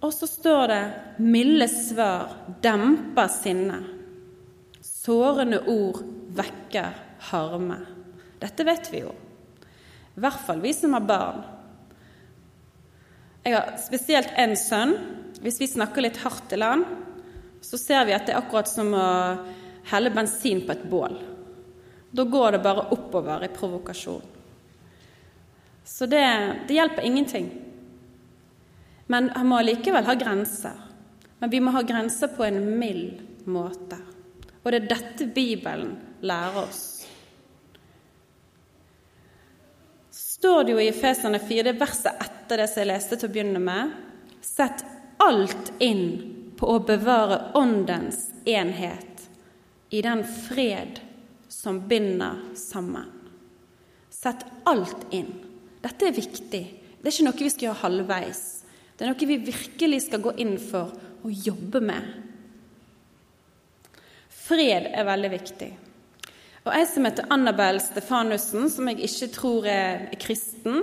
Og 0.00 0.12
så 0.14 0.26
står 0.26 0.66
det 0.68 0.82
'milde 1.18 1.68
svar 1.68 2.28
demper 2.62 3.28
sinne'. 3.28 3.84
Sårende 4.80 5.60
ord 5.66 6.02
vekker 6.36 6.94
harme. 7.18 7.76
Dette 8.40 8.64
vet 8.64 8.92
vi 8.92 9.00
jo. 9.00 9.12
I 10.16 10.20
hvert 10.20 10.40
fall 10.46 10.60
vi 10.60 10.72
som 10.72 10.92
har 10.92 11.00
barn. 11.00 11.44
Jeg 13.44 13.56
har 13.56 13.76
spesielt 13.80 14.32
én 14.36 14.56
sønn. 14.56 14.96
Hvis 15.40 15.60
vi 15.60 15.66
snakker 15.66 16.02
litt 16.02 16.16
hardt 16.20 16.48
til 16.48 16.62
han, 16.62 16.84
så 17.60 17.78
ser 17.78 18.04
vi 18.04 18.12
at 18.12 18.26
det 18.26 18.34
er 18.34 18.42
akkurat 18.42 18.68
som 18.68 18.92
å 18.92 19.06
helle 19.88 20.10
bensin 20.10 20.60
på 20.66 20.72
et 20.72 20.84
bål. 20.90 21.16
Da 22.10 22.24
går 22.24 22.52
det 22.52 22.62
bare 22.64 22.88
oppover 22.92 23.44
i 23.44 23.48
provokasjon. 23.48 24.22
Så 25.84 26.06
det, 26.06 26.24
det 26.68 26.74
hjelper 26.74 27.06
ingenting. 27.06 27.48
Men 29.10 29.30
han 29.34 29.50
må 29.50 29.58
likevel 29.66 30.06
ha 30.06 30.14
grenser. 30.18 30.78
Men 31.40 31.50
vi 31.50 31.60
må 31.64 31.74
ha 31.74 31.82
grenser 31.82 32.30
på 32.36 32.46
en 32.46 32.62
mild 32.78 33.46
måte. 33.50 33.98
Og 34.62 34.72
det 34.72 34.82
er 34.82 34.90
dette 34.92 35.26
Bibelen 35.34 35.96
lærer 36.22 36.62
oss. 36.62 37.00
står 40.40 40.64
det 40.64 40.72
jo 40.72 40.80
i 40.80 40.88
Efeserne 40.88 41.38
4, 41.38 41.62
det 41.66 41.80
verset 41.80 42.16
etter 42.24 42.62
det 42.62 42.68
som 42.70 42.80
jeg 42.80 42.88
leste 42.88 43.16
til 43.20 43.28
å 43.28 43.32
begynne 43.34 43.60
med 43.60 43.90
Sett 44.40 44.80
alt 45.20 45.68
inn 45.84 46.06
på 46.56 46.64
å 46.72 46.78
bevare 46.80 47.50
åndens 47.60 48.30
enhet 48.48 49.26
i 49.92 50.00
den 50.00 50.22
fred 50.24 51.02
som 51.52 51.82
binder 51.90 52.40
sammen. 52.56 53.04
Sett 54.08 54.46
alt 54.64 55.04
inn. 55.12 55.28
Dette 55.84 56.08
er 56.08 56.16
viktig. 56.16 56.62
Det 56.96 57.04
er 57.04 57.12
ikke 57.12 57.26
noe 57.26 57.36
vi 57.42 57.52
skal 57.52 57.66
gjøre 57.68 57.82
halvveis. 57.82 58.42
Det 59.00 59.06
er 59.06 59.14
noe 59.14 59.28
vi 59.30 59.38
virkelig 59.48 60.02
skal 60.04 60.20
gå 60.20 60.34
inn 60.44 60.58
for 60.60 60.92
og 61.24 61.46
jobbe 61.46 61.80
med. 61.80 62.04
Fred 64.28 64.90
er 64.92 65.08
veldig 65.08 65.30
viktig. 65.32 65.70
Og 66.66 66.74
Ei 66.76 66.84
som 66.84 67.08
heter 67.08 67.32
Annabel 67.32 67.80
Stefanussen, 67.80 68.68
som 68.68 68.92
jeg 68.92 69.00
ikke 69.08 69.30
tror 69.32 69.64
er 69.72 70.02
kristen 70.20 70.82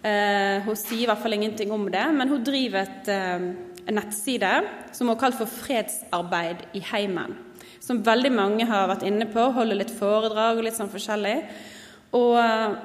eh, 0.00 0.64
Hun 0.64 0.78
sier 0.80 1.02
i 1.02 1.08
hvert 1.10 1.20
fall 1.20 1.36
ingenting 1.36 1.74
om 1.76 1.84
det, 1.92 2.06
men 2.16 2.32
hun 2.32 2.46
driver 2.46 2.86
et, 2.86 3.10
eh, 3.12 3.92
nettside 3.92 4.54
som 4.96 5.04
hun 5.04 5.12
har 5.12 5.20
kalt 5.26 5.36
for 5.36 5.50
Fredsarbeid 5.60 6.64
i 6.72 6.80
heimen 6.94 7.36
som 7.84 8.00
veldig 8.04 8.32
mange 8.32 8.64
har 8.68 8.88
vært 8.88 9.04
inne 9.04 9.26
på, 9.28 9.50
holder 9.52 9.82
litt 9.82 9.92
foredrag 9.92 10.56
og 10.56 10.64
litt 10.64 10.76
sånn 10.78 10.92
forskjellig. 10.92 11.36
Og 12.16 12.36
uh, 12.40 12.76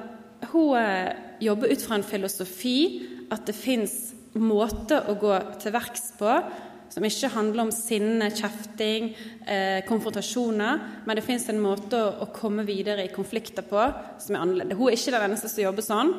hun 0.52 0.74
uh, 0.76 1.12
jobber 1.40 1.72
ut 1.72 1.84
fra 1.86 1.96
en 1.96 2.04
filosofi 2.04 2.78
at 3.32 3.46
det 3.48 3.56
fins 3.56 3.94
måter 4.38 5.08
å 5.10 5.16
gå 5.18 5.32
til 5.60 5.74
verks 5.74 6.12
på 6.18 6.34
som 6.90 7.06
ikke 7.06 7.30
handler 7.36 7.68
om 7.68 7.72
sinne, 7.74 8.32
kjefting, 8.34 9.12
eh, 9.46 9.80
konfrontasjoner, 9.86 10.80
men 11.06 11.16
det 11.16 11.24
fins 11.24 11.48
en 11.48 11.60
måte 11.62 11.94
å, 11.94 12.08
å, 12.24 12.30
komme 12.34 12.64
videre 12.66 13.04
i 13.06 13.12
konflikter 13.14 13.62
på 13.62 13.84
som 14.18 14.34
er 14.34 14.42
annerledes. 14.42 14.78
Hun 14.78 14.88
er 14.88 14.98
ikke 14.98 15.14
den 15.14 15.26
eneste 15.28 15.50
som 15.52 15.62
jobber 15.62 15.86
sånn, 15.86 16.10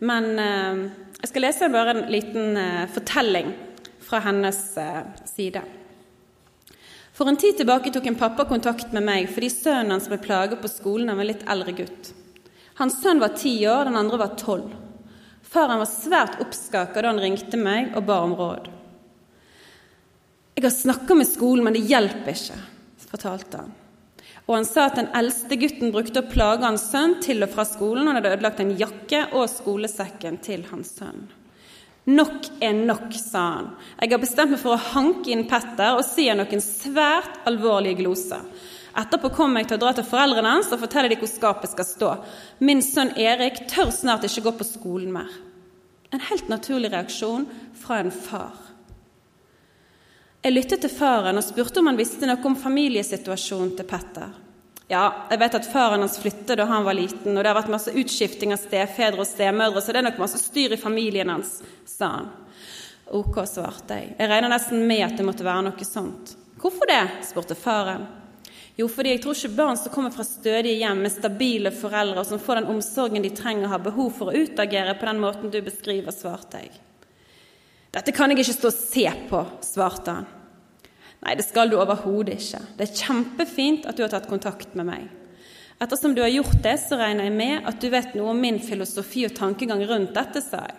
men 0.00 0.30
eh, 0.40 0.84
jeg 1.20 1.32
skal 1.32 1.44
lese 1.44 1.72
bare 1.72 1.96
en 1.96 2.06
liten 2.12 2.56
eh, 2.60 2.86
fortelling 2.94 3.52
fra 4.06 4.22
hennes 4.24 4.62
side. 5.28 5.64
For 7.16 7.28
en 7.28 7.38
tid 7.40 7.56
tilbake 7.58 7.92
tok 7.92 8.08
en 8.08 8.18
pappa 8.20 8.44
kontakt 8.48 8.92
med 8.94 9.04
meg 9.04 9.30
fordi 9.32 9.48
sønnen 9.50 9.94
hans 9.94 10.08
ble 10.08 10.18
plaget 10.22 10.60
på 10.62 10.70
skolen 10.70 11.10
av 11.12 11.20
en 11.20 11.28
litt 11.28 11.44
eldre 11.48 11.72
gutt. 11.76 12.12
Hans 12.76 13.00
sønn 13.02 13.22
var 13.22 13.36
ti 13.36 13.56
år, 13.68 13.88
den 13.88 13.96
andre 13.96 14.20
var 14.20 14.36
tolv. 14.36 14.85
Faren 15.56 15.80
var 15.80 15.88
svært 15.88 16.40
oppskaka 16.44 17.00
da 17.00 17.08
han 17.14 17.22
ringte 17.22 17.56
meg 17.56 17.94
og 17.96 18.04
ba 18.04 18.18
om 18.26 18.34
råd. 18.36 18.66
Jeg 20.56 20.64
har 20.66 20.72
snakka 20.72 21.16
med 21.16 21.28
skolen, 21.28 21.64
men 21.64 21.72
det 21.76 21.86
hjelper 21.88 22.32
ikke, 22.32 22.58
fortalte 23.08 23.62
han. 23.62 23.72
Og 24.46 24.52
han 24.58 24.68
sa 24.68 24.84
at 24.90 24.98
den 25.00 25.08
eldste 25.16 25.56
gutten 25.58 25.94
brukte 25.94 26.20
å 26.20 26.28
plage 26.28 26.64
hans 26.64 26.84
sønn 26.92 27.16
til 27.24 27.40
og 27.44 27.54
fra 27.54 27.64
skolen, 27.68 28.04
og 28.04 28.12
han 28.12 28.20
hadde 28.20 28.34
ødelagt 28.36 28.60
en 28.62 28.76
jakke 28.76 29.22
og 29.32 29.48
skolesekken 29.50 30.36
til 30.44 30.68
hans 30.68 30.92
sønn. 31.00 31.24
Nok 32.06 32.52
er 32.62 32.76
nok, 32.76 33.08
sa 33.16 33.46
han. 33.56 33.72
Jeg 33.96 34.12
har 34.12 34.22
bestemt 34.22 34.52
meg 34.52 34.60
for 34.62 34.76
å 34.76 34.84
hanke 34.92 35.32
inn 35.32 35.48
Petter 35.48 35.96
og 35.96 36.04
si 36.06 36.28
ham 36.28 36.38
noen 36.42 36.62
svært 36.62 37.40
alvorlige 37.48 38.02
gloser. 38.04 38.44
Etterpå 38.96 39.32
kommer 39.36 39.60
jeg 39.60 39.72
til 39.72 39.80
å 39.80 39.82
dra 39.82 39.96
til 39.96 40.06
foreldrene 40.08 40.54
hans 40.54 40.70
og 40.72 40.84
fortelle 40.84 41.10
dem 41.12 41.20
hvor 41.20 41.32
skapet 41.32 41.72
skal 41.72 41.88
stå. 41.88 42.14
Min 42.64 42.84
sønn 42.84 43.16
Erik 43.20 43.64
tør 43.72 43.90
snart 43.92 44.24
ikke 44.28 44.46
gå 44.46 44.54
på 44.60 44.68
skolen 44.68 45.10
mer. 45.16 45.32
En 46.10 46.22
helt 46.30 46.48
naturlig 46.48 46.92
reaksjon 46.92 47.46
fra 47.74 47.98
en 47.98 48.10
far. 48.14 48.54
Jeg 50.42 50.54
lyttet 50.54 50.84
til 50.84 50.92
faren 50.92 51.40
og 51.40 51.42
spurte 51.42 51.80
om 51.82 51.88
han 51.90 51.98
visste 51.98 52.28
noe 52.28 52.38
om 52.46 52.54
familiesituasjonen 52.58 53.72
til 53.78 53.88
Petter. 53.88 54.34
Ja, 54.86 55.26
jeg 55.32 55.40
vet 55.42 55.56
at 55.58 55.66
faren 55.66 56.04
hans 56.04 56.20
flyttet 56.22 56.60
da 56.60 56.68
han 56.70 56.84
var 56.86 56.94
liten, 56.94 57.34
og 57.34 57.40
det 57.42 57.50
har 57.50 57.56
vært 57.58 57.72
masse 57.72 57.90
utskifting 57.90 58.52
av 58.54 58.60
stefedre 58.62 59.24
og 59.24 59.26
stemødre, 59.26 59.82
så 59.82 59.90
det 59.90 59.98
er 59.98 60.06
nok 60.06 60.20
masse 60.22 60.38
styr 60.38 60.76
i 60.76 60.78
familien 60.78 61.32
hans, 61.32 61.56
sa 61.90 62.12
han. 62.20 62.28
Ok, 63.10 63.40
svarte 63.50 63.98
jeg. 63.98 64.14
Jeg 64.18 64.30
regner 64.30 64.50
nesten 64.50 64.86
med 64.86 65.02
at 65.08 65.18
det 65.18 65.26
måtte 65.26 65.46
være 65.46 65.66
noe 65.66 65.86
sånt. 65.86 66.36
Hvorfor 66.62 66.90
det? 66.90 67.02
spurte 67.26 67.58
faren. 67.58 68.06
Jo, 68.76 68.88
fordi 68.92 69.14
jeg 69.14 69.22
tror 69.24 69.36
ikke 69.36 69.56
barn 69.56 69.78
som 69.80 69.92
kommer 69.92 70.12
fra 70.12 70.24
stødige 70.26 70.76
hjem 70.82 70.98
med 71.06 71.12
stabile 71.14 71.72
foreldre, 71.72 72.20
og 72.20 72.28
som 72.28 72.40
får 72.42 72.60
den 72.60 72.72
omsorgen 72.74 73.24
de 73.24 73.32
trenger, 73.32 73.70
har 73.72 73.80
behov 73.84 74.10
for 74.18 74.28
å 74.28 74.36
utagere 74.36 74.92
på 74.98 75.08
den 75.08 75.22
måten 75.22 75.52
du 75.52 75.62
beskriver, 75.64 76.12
svarte 76.12 76.60
jeg. 76.60 76.74
Dette 77.96 78.12
kan 78.12 78.28
jeg 78.28 78.42
ikke 78.42 78.58
stå 78.58 78.68
og 78.68 78.76
se 78.76 79.06
på, 79.30 79.42
svarte 79.64 80.18
han. 80.18 80.26
Nei, 81.24 81.32
det 81.38 81.46
skal 81.46 81.72
du 81.72 81.78
overhodet 81.80 82.36
ikke. 82.36 82.60
Det 82.76 82.84
er 82.84 82.98
kjempefint 83.00 83.88
at 83.88 83.96
du 83.96 84.04
har 84.04 84.12
tatt 84.12 84.28
kontakt 84.28 84.76
med 84.76 84.90
meg. 84.90 85.06
Ettersom 85.80 86.12
du 86.16 86.20
har 86.20 86.32
gjort 86.32 86.60
det, 86.64 86.76
så 86.84 87.00
regner 87.00 87.26
jeg 87.26 87.36
med 87.36 87.68
at 87.68 87.80
du 87.80 87.88
vet 87.92 88.12
noe 88.16 88.34
om 88.34 88.40
min 88.40 88.60
filosofi 88.60 89.24
og 89.28 89.34
tankegang 89.36 89.80
rundt 89.88 90.12
dette, 90.16 90.44
sa 90.44 90.66
jeg. 90.68 90.76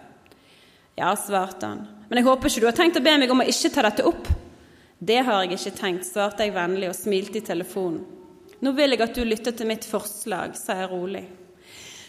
Ja, 0.97 1.11
svarte 1.17 1.69
han, 1.69 1.83
men 2.09 2.21
jeg 2.21 2.25
håper 2.25 2.49
ikke 2.49 2.61
du 2.63 2.69
har 2.69 2.77
tenkt 2.77 2.97
å 2.97 3.03
be 3.05 3.17
meg 3.21 3.33
om 3.33 3.41
å 3.41 3.49
ikke 3.49 3.73
ta 3.73 3.83
dette 3.85 4.05
opp. 4.09 4.29
Det 4.99 5.19
har 5.21 5.43
jeg 5.43 5.57
ikke 5.59 5.77
tenkt, 5.77 6.07
svarte 6.07 6.45
jeg 6.45 6.55
vennlig 6.55 6.89
og 6.89 6.97
smilte 6.97 7.37
i 7.37 7.45
telefonen. 7.45 8.01
Nå 8.65 8.71
vil 8.73 8.95
jeg 8.95 9.03
at 9.05 9.13
du 9.13 9.21
lytter 9.21 9.53
til 9.53 9.69
mitt 9.69 9.85
forslag, 9.85 10.55
sa 10.57 10.79
jeg 10.79 10.89
rolig. 10.89 11.21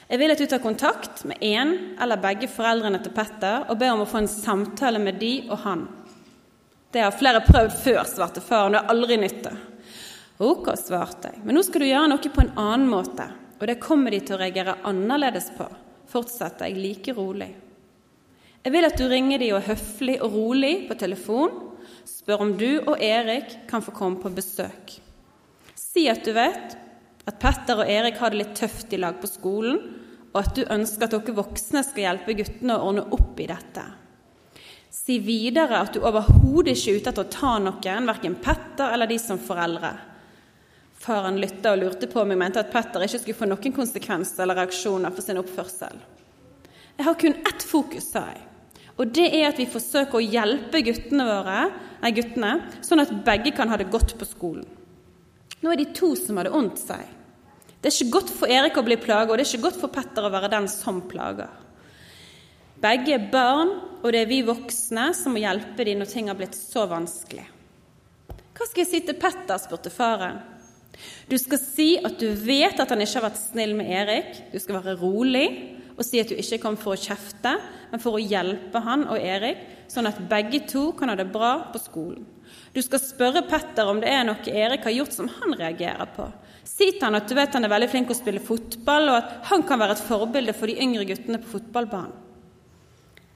Jeg 0.09 0.21
vil 0.23 0.33
at 0.33 0.41
du 0.41 0.47
tar 0.49 0.63
kontakt 0.65 1.27
med 1.29 1.43
en 1.45 1.75
eller 2.01 2.21
begge 2.23 2.49
foreldrene 2.49 3.03
til 3.05 3.13
Petter 3.13 3.67
og 3.69 3.77
ber 3.77 3.93
om 3.93 4.07
å 4.07 4.09
få 4.09 4.23
en 4.23 4.31
samtale 4.33 5.03
med 5.03 5.21
de 5.21 5.35
og 5.51 5.61
han. 5.67 5.85
Det 6.89 7.05
har 7.05 7.13
flere 7.13 7.45
prøvd 7.45 7.77
før, 7.83 8.01
svarte 8.09 8.41
faren. 8.41 8.73
Det 8.73 8.81
har 8.81 8.95
aldri 8.95 9.21
nytte. 9.21 9.53
Ok, 10.41 10.73
svarte 10.81 11.35
jeg, 11.35 11.43
men 11.45 11.59
nå 11.59 11.67
skal 11.67 11.85
du 11.85 11.91
gjøre 11.91 12.09
noe 12.09 12.33
på 12.33 12.41
en 12.41 12.55
annen 12.57 12.89
måte, 12.89 13.27
og 13.59 13.65
det 13.69 13.81
kommer 13.83 14.15
de 14.15 14.23
til 14.23 14.39
å 14.39 14.41
reagere 14.41 14.79
annerledes 14.87 15.51
på, 15.59 15.67
fortsatte 16.09 16.71
jeg 16.71 16.79
like 16.79 17.13
rolig. 17.17 17.51
Jeg 18.63 18.73
vil 18.73 18.87
at 18.89 18.97
du 18.97 19.05
ringer 19.11 19.43
de 19.43 19.51
og 19.59 19.67
høflig 19.67 20.21
og 20.23 20.33
rolig 20.39 20.73
på 20.89 20.97
telefon, 20.97 21.68
spør 22.09 22.45
om 22.45 22.57
du 22.59 22.81
og 22.81 22.97
Erik 23.05 23.55
kan 23.69 23.85
få 23.85 23.95
komme 23.97 24.21
på 24.23 24.33
besøk. 24.35 24.97
Si 25.79 26.09
at 26.11 26.25
du 26.25 26.33
vet 26.37 26.77
at 27.29 27.39
Petter 27.43 27.83
og 27.83 27.91
Erik 27.91 28.19
har 28.23 28.33
det 28.33 28.41
litt 28.41 28.57
tøft 28.57 28.93
i 28.97 29.01
lag 29.01 29.21
på 29.21 29.29
skolen, 29.29 29.81
og 30.33 30.41
at 30.43 30.55
du 30.57 30.65
ønsker 30.65 31.07
at 31.07 31.15
dere 31.15 31.37
voksne 31.37 31.83
skal 31.85 32.05
hjelpe 32.05 32.37
guttene 32.39 32.77
å 32.77 32.91
ordne 32.91 33.07
opp 33.17 33.41
i 33.41 33.49
dette. 33.49 33.85
Si 34.93 35.19
videre 35.21 35.83
at 35.83 35.95
du 35.95 36.01
overhodet 36.01 36.75
ikke 36.75 36.93
er 36.93 37.01
ute 37.01 37.13
etter 37.13 37.27
å 37.27 37.33
ta 37.33 37.55
noen, 37.61 38.09
verken 38.09 38.39
Petter 38.41 38.95
eller 38.95 39.11
de 39.11 39.19
som 39.21 39.41
foreldre. 39.41 39.93
Faren 40.99 41.39
lytta 41.39 41.75
og 41.75 41.83
lurte 41.83 42.09
på 42.11 42.23
om 42.23 42.33
jeg 42.33 42.41
mente 42.41 42.63
at 42.63 42.73
Petter 42.73 43.05
ikke 43.05 43.21
skulle 43.23 43.39
få 43.39 43.49
noen 43.51 43.75
konsekvenser 43.77 44.45
eller 44.45 44.59
reaksjoner 44.63 45.15
for 45.15 45.25
sin 45.25 45.41
oppførsel. 45.41 46.01
Jeg 46.99 47.07
har 47.07 47.19
kun 47.21 47.37
ett 47.47 47.63
fokus, 47.63 48.09
sa 48.11 48.25
jeg, 48.33 48.48
og 48.99 49.13
det 49.15 49.29
er 49.31 49.47
at 49.53 49.61
vi 49.61 49.69
forsøker 49.71 50.19
å 50.19 50.25
hjelpe 50.25 50.83
guttene 50.83 51.27
våre, 51.29 51.61
nei, 52.03 52.11
guttene, 52.17 52.55
sånn 52.83 53.05
at 53.05 53.15
begge 53.27 53.53
kan 53.55 53.71
ha 53.71 53.79
det 53.79 53.93
godt 53.93 54.17
på 54.19 54.27
skolen. 54.27 54.67
Nå 55.63 55.71
er 55.71 55.81
de 55.81 55.89
to 55.95 56.13
som 56.19 56.39
har 56.39 56.49
det 56.49 56.55
ondt, 56.55 56.83
jeg. 56.91 57.07
Det 57.79 57.91
er 57.91 57.95
ikke 57.95 58.17
godt 58.17 58.33
for 58.35 58.51
Erik 58.51 58.79
å 58.79 58.85
bli 58.87 58.99
plaga, 58.99 59.31
og 59.31 59.39
det 59.39 59.47
er 59.47 59.53
ikke 59.53 59.69
godt 59.69 59.79
for 59.79 59.95
Petter 59.95 60.27
å 60.27 60.33
være 60.35 60.51
den 60.51 60.67
som 60.71 60.99
plager. 61.11 61.51
Begge 62.83 63.15
er 63.15 63.31
barn, 63.31 63.71
og 64.03 64.11
det 64.15 64.25
er 64.25 64.31
vi 64.31 64.43
voksne 64.47 65.09
som 65.15 65.35
må 65.35 65.43
hjelpe 65.43 65.87
dem 65.87 66.03
når 66.03 66.11
ting 66.11 66.31
har 66.31 66.39
blitt 66.39 66.59
så 66.59 66.87
vanskelig. 66.91 67.47
Hva 68.59 68.67
skal 68.67 68.83
jeg 68.83 68.91
si 68.91 69.01
til 69.07 69.19
Petter? 69.19 69.59
spurte 69.63 69.95
faren. 69.95 70.43
Du 71.31 71.37
skal 71.39 71.61
si 71.63 71.89
at 72.03 72.19
du 72.19 72.33
vet 72.35 72.79
at 72.83 72.91
han 72.91 73.03
ikke 73.03 73.21
har 73.21 73.29
vært 73.29 73.43
snill 73.45 73.77
med 73.79 73.91
Erik. 73.95 74.41
Du 74.51 74.59
skal 74.59 74.81
være 74.81 74.99
rolig 74.99 75.47
og 75.99 76.07
si 76.07 76.21
at 76.23 76.31
du 76.31 76.39
ikke 76.39 76.61
kom 76.63 76.77
for 76.79 76.95
å 76.95 77.01
kjefte, 77.01 77.57
men 77.91 78.03
for 78.03 78.15
å 78.15 78.23
hjelpe 78.23 78.81
han 78.85 79.03
og 79.11 79.19
Erik, 79.19 79.65
sånn 79.91 80.07
at 80.07 80.21
begge 80.31 80.63
to 80.71 80.93
kan 80.95 81.11
ha 81.11 81.17
det 81.19 81.27
bra 81.33 81.73
på 81.73 81.81
skolen. 81.83 82.27
Du 82.73 82.79
skal 82.85 83.03
spørre 83.03 83.43
Petter 83.49 83.89
om 83.91 83.99
det 84.01 84.13
er 84.13 84.23
noe 84.29 84.53
Erik 84.53 84.87
har 84.87 84.95
gjort 84.95 85.17
som 85.17 85.29
han 85.33 85.57
reagerer 85.59 86.07
på. 86.15 86.29
Si 86.69 86.93
til 86.93 87.03
han 87.03 87.19
at 87.19 87.27
du 87.29 87.35
vet 87.35 87.55
han 87.57 87.67
er 87.67 87.73
veldig 87.73 87.89
flink 87.91 88.11
til 88.11 88.15
å 88.15 88.21
spille 88.21 88.45
fotball, 88.45 89.11
og 89.11 89.19
at 89.19 89.51
han 89.51 89.65
kan 89.67 89.83
være 89.83 89.97
et 89.97 90.07
forbilde 90.07 90.55
for 90.57 90.71
de 90.71 90.79
yngre 90.85 91.09
guttene 91.09 91.41
på 91.43 91.57
fotballbanen. 91.57 92.25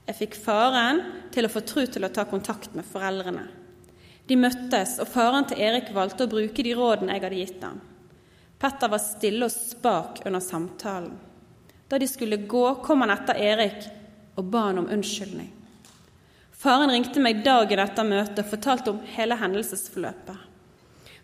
Jeg 0.07 0.19
fikk 0.19 0.39
faren 0.45 1.01
til 1.33 1.47
å 1.47 1.51
få 1.51 1.63
tru 1.67 1.85
til 1.87 2.05
å 2.05 2.11
ta 2.13 2.25
kontakt 2.29 2.75
med 2.75 2.87
foreldrene. 2.87 3.47
De 4.29 4.39
møttes, 4.39 4.97
og 5.03 5.11
faren 5.11 5.47
til 5.49 5.63
Erik 5.63 5.91
valgte 5.95 6.27
å 6.27 6.31
bruke 6.31 6.63
de 6.63 6.75
rådene 6.79 7.17
jeg 7.17 7.25
hadde 7.25 7.43
gitt 7.43 7.67
ham. 7.67 7.79
Petter 8.63 8.91
var 8.91 9.03
stille 9.03 9.47
og 9.47 9.55
spak 9.55 10.23
under 10.27 10.43
samtalen. 10.43 11.15
Da 11.93 11.99
de 12.01 12.07
skulle 12.09 12.37
gå, 12.37 12.75
kom 12.75 13.05
han 13.05 13.11
etter 13.13 13.37
Erik 13.37 13.83
og 14.41 14.47
ba 14.49 14.71
han 14.71 14.79
om 14.81 14.87
unnskyldning. 14.89 15.51
Faren 16.57 16.89
ringte 16.89 17.21
meg 17.21 17.43
dagen 17.45 17.83
etter 17.83 18.07
møtet 18.09 18.39
og 18.41 18.49
fortalte 18.49 18.95
om 18.95 19.03
hele 19.13 19.37
hendelsesforløpet. 19.37 20.47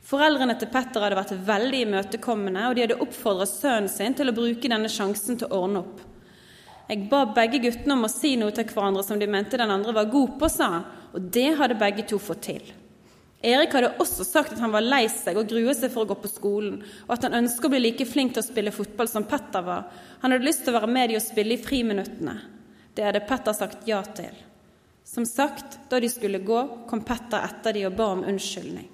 Foreldrene 0.05 0.59
til 0.61 0.69
Petter 0.69 1.07
hadde 1.07 1.17
vært 1.17 1.33
veldig 1.47 1.81
imøtekommende, 1.87 2.67
og 2.69 2.77
de 2.77 2.85
hadde 2.85 2.99
oppfordra 3.01 3.47
sønnen 3.49 3.89
sin 3.89 4.17
til 4.19 4.29
å 4.29 4.37
bruke 4.37 4.69
denne 4.69 4.93
sjansen 4.93 5.41
til 5.41 5.49
å 5.49 5.63
ordne 5.63 5.81
opp. 5.87 6.05
Jeg 6.93 7.09
ba 7.09 7.23
begge 7.41 7.63
guttene 7.65 7.97
om 7.97 8.05
å 8.05 8.13
si 8.13 8.35
noe 8.37 8.53
til 8.53 8.69
hverandre 8.69 9.07
som 9.09 9.17
de 9.21 9.31
mente 9.31 9.57
den 9.57 9.73
andre 9.73 9.97
var 9.97 10.13
god 10.13 10.37
på, 10.37 10.53
sa 10.53 10.69
han, 10.75 10.87
og 11.15 11.33
det 11.33 11.49
hadde 11.63 11.81
begge 11.81 12.05
to 12.13 12.21
fått 12.21 12.45
til. 12.51 12.69
Erik 13.43 13.71
hadde 13.77 13.93
også 14.03 14.25
sagt 14.27 14.57
at 14.57 14.61
han 14.63 14.73
var 14.75 14.83
lei 14.83 15.05
seg 15.13 15.37
og 15.39 15.47
gruet 15.47 15.79
seg 15.79 15.93
for 15.95 16.03
å 16.03 16.11
gå 16.11 16.17
på 16.19 16.31
skolen, 16.31 16.81
og 17.07 17.13
at 17.15 17.29
han 17.29 17.39
ønsket 17.39 17.69
å 17.69 17.71
bli 17.71 17.83
like 17.85 18.07
flink 18.09 18.35
til 18.35 18.43
å 18.43 18.49
spille 18.49 18.75
fotball 18.75 19.11
som 19.11 19.27
Petter 19.31 19.63
var. 19.63 19.87
Han 20.25 20.35
hadde 20.35 20.49
lyst 20.49 20.65
til 20.67 20.75
å 20.75 20.81
være 20.81 20.91
med 20.91 21.13
de 21.13 21.21
og 21.21 21.23
spille 21.23 21.55
i 21.55 21.63
friminuttene. 21.63 22.35
Det 22.99 23.07
hadde 23.07 23.23
Petter 23.29 23.55
sagt 23.55 23.87
ja 23.87 24.01
til. 24.03 24.35
Som 25.07 25.25
sagt, 25.25 25.79
da 25.89 26.01
de 26.03 26.11
skulle 26.11 26.43
gå, 26.43 26.65
kom 26.91 27.05
Petter 27.07 27.47
etter 27.47 27.79
de 27.79 27.87
og 27.87 27.95
ba 27.97 28.11
om 28.17 28.27
unnskyldning. 28.27 28.91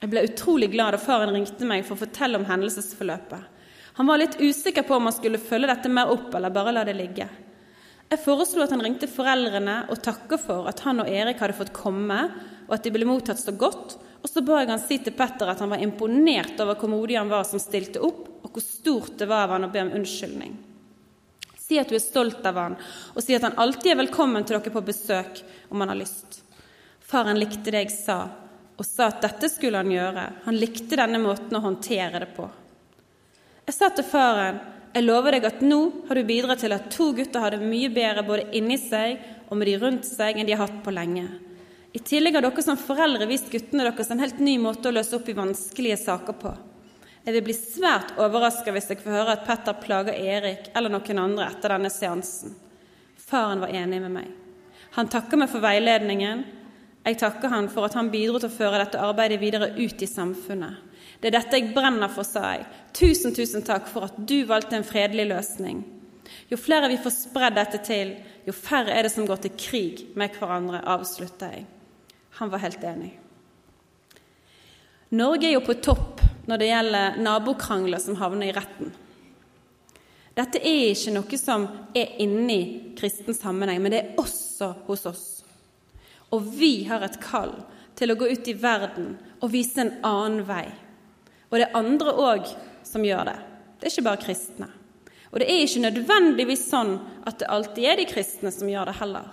Jeg 0.00 0.08
ble 0.08 0.24
utrolig 0.24 0.70
glad 0.72 0.96
da 0.96 1.02
faren 1.02 1.34
ringte 1.36 1.68
meg 1.68 1.84
for 1.84 1.98
å 1.98 2.06
fortelle 2.06 2.40
om 2.40 2.48
hendelsesforløpet. 2.48 3.60
Han 4.00 4.08
var 4.08 4.22
litt 4.22 4.38
usikker 4.40 4.86
på 4.88 4.96
om 4.96 5.10
han 5.10 5.12
skulle 5.12 5.42
følge 5.42 5.68
dette 5.68 5.92
mer 5.92 6.08
opp 6.08 6.32
eller 6.32 6.54
bare 6.54 6.72
la 6.72 6.86
det 6.88 6.96
ligge. 6.96 7.28
Jeg 8.10 8.22
foreslo 8.24 8.64
at 8.64 8.72
han 8.72 8.80
ringte 8.82 9.06
foreldrene 9.06 9.84
og 9.92 10.00
takka 10.02 10.38
for 10.40 10.70
at 10.70 10.80
han 10.86 11.04
og 11.04 11.10
Erik 11.12 11.42
hadde 11.44 11.58
fått 11.60 11.74
komme, 11.76 12.22
og 12.70 12.76
at 12.76 12.86
de 12.86 12.92
ble 12.94 13.06
mottatt 13.08 13.40
så 13.42 13.50
godt. 13.58 13.96
Og 14.22 14.30
så 14.30 14.44
ba 14.46 14.60
jeg 14.60 14.70
han 14.70 14.82
si 14.82 15.00
til 15.02 15.16
Petter 15.18 15.50
at 15.50 15.58
han 15.58 15.72
var 15.72 15.82
imponert 15.82 16.60
over 16.62 16.78
hvor 16.78 16.92
modig 16.92 17.18
han 17.18 17.32
var 17.32 17.42
som 17.48 17.58
stilte 17.58 17.98
opp, 18.06 18.28
og 18.46 18.54
hvor 18.54 18.62
stort 18.62 19.16
det 19.18 19.26
var 19.26 19.48
av 19.48 19.56
han 19.56 19.66
å 19.66 19.72
be 19.74 19.82
om 19.82 19.90
unnskyldning. 19.98 20.54
Si 21.58 21.78
at 21.82 21.90
du 21.90 21.96
er 21.98 22.04
stolt 22.04 22.46
av 22.46 22.62
han, 22.62 22.78
og 23.14 23.24
si 23.24 23.34
at 23.34 23.48
han 23.48 23.58
alltid 23.58 23.92
er 23.92 24.00
velkommen 24.04 24.46
til 24.46 24.60
dere 24.60 24.74
på 24.74 24.84
besøk 24.86 25.42
om 25.70 25.82
han 25.82 25.90
har 25.90 25.98
lyst. 25.98 26.44
Faren 27.10 27.42
likte 27.42 27.74
det 27.74 27.84
jeg 27.88 27.94
sa, 27.96 28.20
og 28.78 28.86
sa 28.86 29.10
at 29.10 29.22
dette 29.26 29.50
skulle 29.50 29.82
han 29.82 29.90
gjøre. 29.90 30.28
Han 30.46 30.58
likte 30.58 30.98
denne 30.98 31.18
måten 31.22 31.58
å 31.58 31.64
håndtere 31.66 32.22
det 32.22 32.30
på. 32.36 32.46
Jeg 33.66 33.76
sa 33.76 33.90
til 33.94 34.06
faren 34.06 34.62
jeg 34.90 35.06
lover 35.06 35.36
deg 35.36 35.44
at 35.46 35.60
nå 35.62 35.78
har 36.08 36.18
du 36.18 36.26
bidratt 36.26 36.64
til 36.64 36.74
at 36.74 36.88
to 36.90 37.12
gutter 37.14 37.44
har 37.44 37.54
det 37.54 37.62
mye 37.62 37.90
bedre 37.94 38.24
både 38.26 38.48
inni 38.58 38.74
seg 38.80 39.20
og 39.46 39.60
med 39.60 39.70
de 39.70 39.76
rundt 39.78 40.08
seg 40.08 40.38
enn 40.38 40.48
de 40.48 40.56
har 40.56 40.64
hatt 40.64 40.80
på 40.82 40.94
lenge. 40.94 41.28
I 41.92 41.98
tillegg 41.98 42.36
har 42.38 42.44
dere 42.44 42.62
som 42.62 42.78
foreldre 42.78 43.26
vist 43.26 43.50
guttene 43.50 43.82
deres 43.88 44.10
en 44.12 44.22
helt 44.22 44.38
ny 44.38 44.54
måte 44.62 44.90
å 44.90 44.94
løse 44.94 45.16
opp 45.16 45.28
i 45.28 45.34
vanskelige 45.34 45.98
saker 45.98 46.36
på. 46.38 46.52
Jeg 47.24 47.34
vil 47.34 47.44
bli 47.48 47.56
svært 47.56 48.14
overraska 48.22 48.72
hvis 48.72 48.92
jeg 48.92 49.00
får 49.02 49.16
høre 49.16 49.34
at 49.34 49.42
Petter 49.48 49.76
plager 49.82 50.14
Erik 50.14 50.70
eller 50.76 50.92
noen 50.92 51.20
andre 51.20 51.48
etter 51.50 51.74
denne 51.74 51.90
seansen. 51.92 52.54
Faren 53.20 53.60
var 53.62 53.74
enig 53.74 53.98
med 54.04 54.14
meg. 54.14 54.28
Han 54.96 55.10
takker 55.10 55.38
meg 55.38 55.50
for 55.50 55.62
veiledningen. 55.62 56.44
Jeg 57.04 57.18
takker 57.20 57.52
han 57.52 57.68
for 57.72 57.86
at 57.86 57.96
han 57.98 58.10
bidro 58.12 58.38
til 58.38 58.50
å 58.50 58.54
føre 58.54 58.80
dette 58.80 59.02
arbeidet 59.02 59.40
videre 59.42 59.72
ut 59.74 60.02
i 60.02 60.08
samfunnet. 60.08 60.86
Det 61.20 61.28
er 61.28 61.36
dette 61.36 61.58
jeg 61.58 61.74
brenner 61.74 62.10
for, 62.12 62.24
sa 62.24 62.54
jeg. 62.54 62.64
Tusen, 62.96 63.34
tusen 63.36 63.66
takk 63.66 63.90
for 63.90 64.06
at 64.06 64.16
du 64.16 64.38
valgte 64.48 64.78
en 64.78 64.86
fredelig 64.86 65.26
løsning. 65.34 65.82
Jo 66.48 66.56
flere 66.60 66.88
vi 66.88 67.00
får 67.02 67.16
spredd 67.16 67.58
dette 67.58 67.82
til, 67.84 68.14
jo 68.46 68.54
færre 68.56 68.94
er 68.94 69.04
det 69.06 69.12
som 69.12 69.26
går 69.28 69.42
til 69.44 69.54
krig 69.58 70.06
med 70.18 70.38
hverandre, 70.38 70.80
avslutter 70.86 71.58
jeg. 71.58 71.68
Han 72.40 72.48
var 72.48 72.62
helt 72.62 72.84
enig. 72.84 73.10
Norge 75.12 75.44
er 75.44 75.58
jo 75.58 75.60
på 75.66 75.74
topp 75.84 76.22
når 76.48 76.60
det 76.62 76.68
gjelder 76.70 77.16
nabokrangler 77.20 78.00
som 78.00 78.16
havner 78.16 78.48
i 78.48 78.54
retten. 78.56 78.94
Dette 80.38 80.62
er 80.64 80.94
ikke 80.94 81.12
noe 81.12 81.38
som 81.40 81.66
er 81.92 82.14
inni 82.24 82.94
kristen 82.96 83.36
sammenheng, 83.36 83.82
men 83.84 83.92
det 83.92 84.00
er 84.00 84.22
også 84.22 84.70
hos 84.86 85.04
oss. 85.10 85.24
Og 86.32 86.46
vi 86.56 86.86
har 86.88 87.04
et 87.04 87.18
kall 87.20 87.52
til 87.98 88.14
å 88.14 88.16
gå 88.16 88.30
ut 88.30 88.48
i 88.48 88.56
verden 88.56 89.18
og 89.42 89.52
vise 89.52 89.82
en 89.82 89.92
annen 90.00 90.40
vei. 90.48 90.64
Og 91.50 91.58
det 91.58 91.66
er 91.66 91.76
andre 91.76 92.14
òg 92.24 92.48
som 92.86 93.04
gjør 93.04 93.34
det. 93.34 93.36
Det 93.76 93.90
er 93.90 93.92
ikke 93.92 94.06
bare 94.08 94.22
kristne. 94.24 94.70
Og 95.28 95.42
det 95.42 95.50
er 95.50 95.66
ikke 95.66 95.84
nødvendigvis 95.84 96.64
sånn 96.70 96.96
at 97.28 97.42
det 97.42 97.52
alltid 97.52 97.84
er 97.84 98.00
de 98.00 98.08
kristne 98.08 98.54
som 98.54 98.72
gjør 98.72 98.88
det 98.88 98.96
heller. 99.02 99.28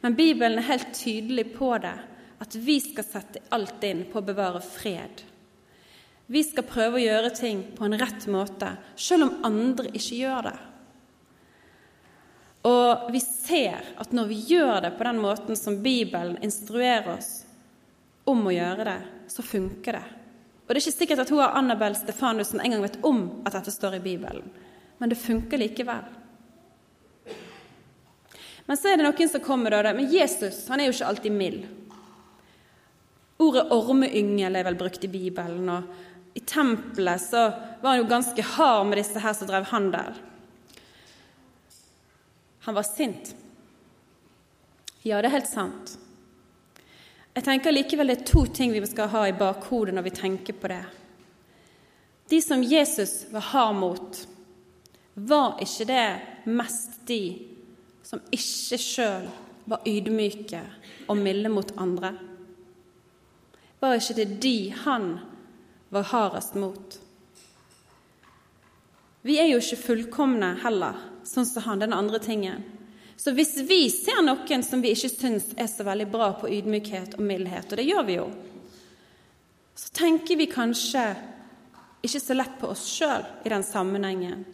Men 0.00 0.16
Bibelen 0.16 0.60
er 0.60 0.68
helt 0.70 0.94
tydelig 0.96 1.50
på 1.56 1.74
det, 1.82 1.96
at 2.40 2.54
vi 2.56 2.78
skal 2.80 3.04
sette 3.04 3.42
alt 3.52 3.84
inn 3.84 4.06
på 4.08 4.20
å 4.20 4.24
bevare 4.24 4.62
fred. 4.64 5.22
Vi 6.30 6.42
skal 6.46 6.64
prøve 6.64 6.96
å 6.96 7.02
gjøre 7.02 7.32
ting 7.36 7.62
på 7.76 7.84
en 7.84 7.98
rett 8.00 8.26
måte, 8.30 8.72
selv 8.96 9.26
om 9.26 9.46
andre 9.48 9.90
ikke 9.90 10.20
gjør 10.22 10.46
det. 10.48 10.58
Og 12.70 13.10
vi 13.12 13.20
ser 13.24 13.92
at 14.00 14.12
når 14.12 14.28
vi 14.30 14.38
gjør 14.52 14.84
det 14.84 14.92
på 14.96 15.06
den 15.08 15.20
måten 15.20 15.56
som 15.56 15.80
Bibelen 15.82 16.38
instruerer 16.44 17.08
oss 17.16 17.30
om 18.28 18.44
å 18.46 18.54
gjøre 18.54 18.86
det, 18.88 18.98
så 19.32 19.44
funker 19.44 19.98
det. 19.98 20.06
Og 20.64 20.72
det 20.72 20.78
er 20.78 20.84
ikke 20.84 20.98
sikkert 21.00 21.24
at 21.24 21.32
hun 21.32 21.42
har 21.42 21.56
Annabel 21.58 21.96
Stefanussen 21.98 22.62
engang 22.62 22.84
vet 22.84 23.00
om 23.04 23.24
at 23.42 23.56
dette 23.56 23.72
står 23.74 23.98
i 23.98 24.04
Bibelen, 24.04 24.46
men 25.00 25.12
det 25.12 25.18
funker 25.18 25.60
likevel. 25.60 26.04
Men 28.68 28.78
så 28.78 28.92
er 28.92 29.00
det 29.00 29.08
noen 29.08 29.32
som 29.32 29.42
kommer 29.42 29.74
da, 29.74 29.90
men 29.96 30.12
Jesus 30.12 30.62
han 30.70 30.78
er 30.78 30.86
jo 30.88 30.94
ikke 30.94 31.10
alltid 31.10 31.34
mild. 31.34 31.79
Ordet 33.40 33.70
ormeyngel 33.72 34.58
er 34.58 34.66
vel 34.66 34.76
brukt 34.76 35.04
i 35.04 35.08
Bibelen. 35.08 35.68
og 35.68 36.36
I 36.36 36.40
tempelet 36.40 37.22
så 37.22 37.46
var 37.80 37.94
han 37.94 38.02
jo 38.02 38.10
ganske 38.10 38.42
hard 38.56 38.86
med 38.86 39.00
disse 39.00 39.22
her 39.22 39.36
som 39.36 39.48
drev 39.48 39.68
handel. 39.72 40.14
Han 42.66 42.76
var 42.76 42.84
sint. 42.84 43.34
Ja, 45.02 45.22
det 45.22 45.30
er 45.30 45.38
helt 45.38 45.48
sant. 45.48 45.96
Jeg 47.32 47.46
tenker 47.46 47.72
likevel 47.72 48.10
det 48.10 48.18
er 48.18 48.28
to 48.28 48.44
ting 48.52 48.74
vi 48.74 48.82
skal 48.90 49.08
ha 49.08 49.22
i 49.28 49.36
bakhodet 49.36 49.94
når 49.96 50.04
vi 50.08 50.16
tenker 50.18 50.56
på 50.60 50.68
det. 50.68 50.82
De 52.30 52.40
som 52.42 52.62
Jesus 52.62 53.24
var 53.32 53.46
hard 53.54 53.78
mot, 53.80 54.18
var 55.14 55.56
ikke 55.62 55.86
det 55.88 56.50
mest 56.52 57.00
de 57.08 57.22
som 58.06 58.20
ikke 58.30 58.78
sjøl 58.78 59.30
var 59.70 59.86
ydmyke 59.88 60.60
og 61.08 61.18
milde 61.18 61.50
mot 61.50 61.72
andre? 61.80 62.12
Var 63.80 63.96
ikke 63.96 64.18
det 64.18 64.28
de 64.44 64.56
han 64.84 65.14
var 65.88 66.10
hardest 66.10 66.54
mot? 66.60 66.98
Vi 69.22 69.38
er 69.40 69.50
jo 69.50 69.60
ikke 69.60 69.80
fullkomne 69.80 70.54
heller, 70.62 71.00
sånn 71.28 71.48
som 71.48 71.64
han, 71.66 71.82
den 71.82 71.96
andre 71.96 72.20
tingen. 72.24 72.62
Så 73.20 73.34
hvis 73.36 73.56
vi 73.68 73.82
ser 73.92 74.22
noen 74.24 74.62
som 74.64 74.80
vi 74.80 74.94
ikke 74.94 75.10
syns 75.12 75.50
er 75.60 75.68
så 75.68 75.84
veldig 75.84 76.06
bra 76.12 76.30
på 76.40 76.48
ydmykhet 76.48 77.18
og 77.18 77.26
mildhet, 77.28 77.68
og 77.68 77.76
det 77.80 77.84
gjør 77.84 78.06
vi 78.08 78.16
jo, 78.16 78.30
så 79.76 79.92
tenker 79.96 80.40
vi 80.40 80.48
kanskje 80.48 81.04
ikke 82.00 82.20
så 82.20 82.36
lett 82.36 82.56
på 82.60 82.70
oss 82.72 82.86
sjøl 82.88 83.26
i 83.44 83.52
den 83.52 83.64
sammenhengen. 83.64 84.46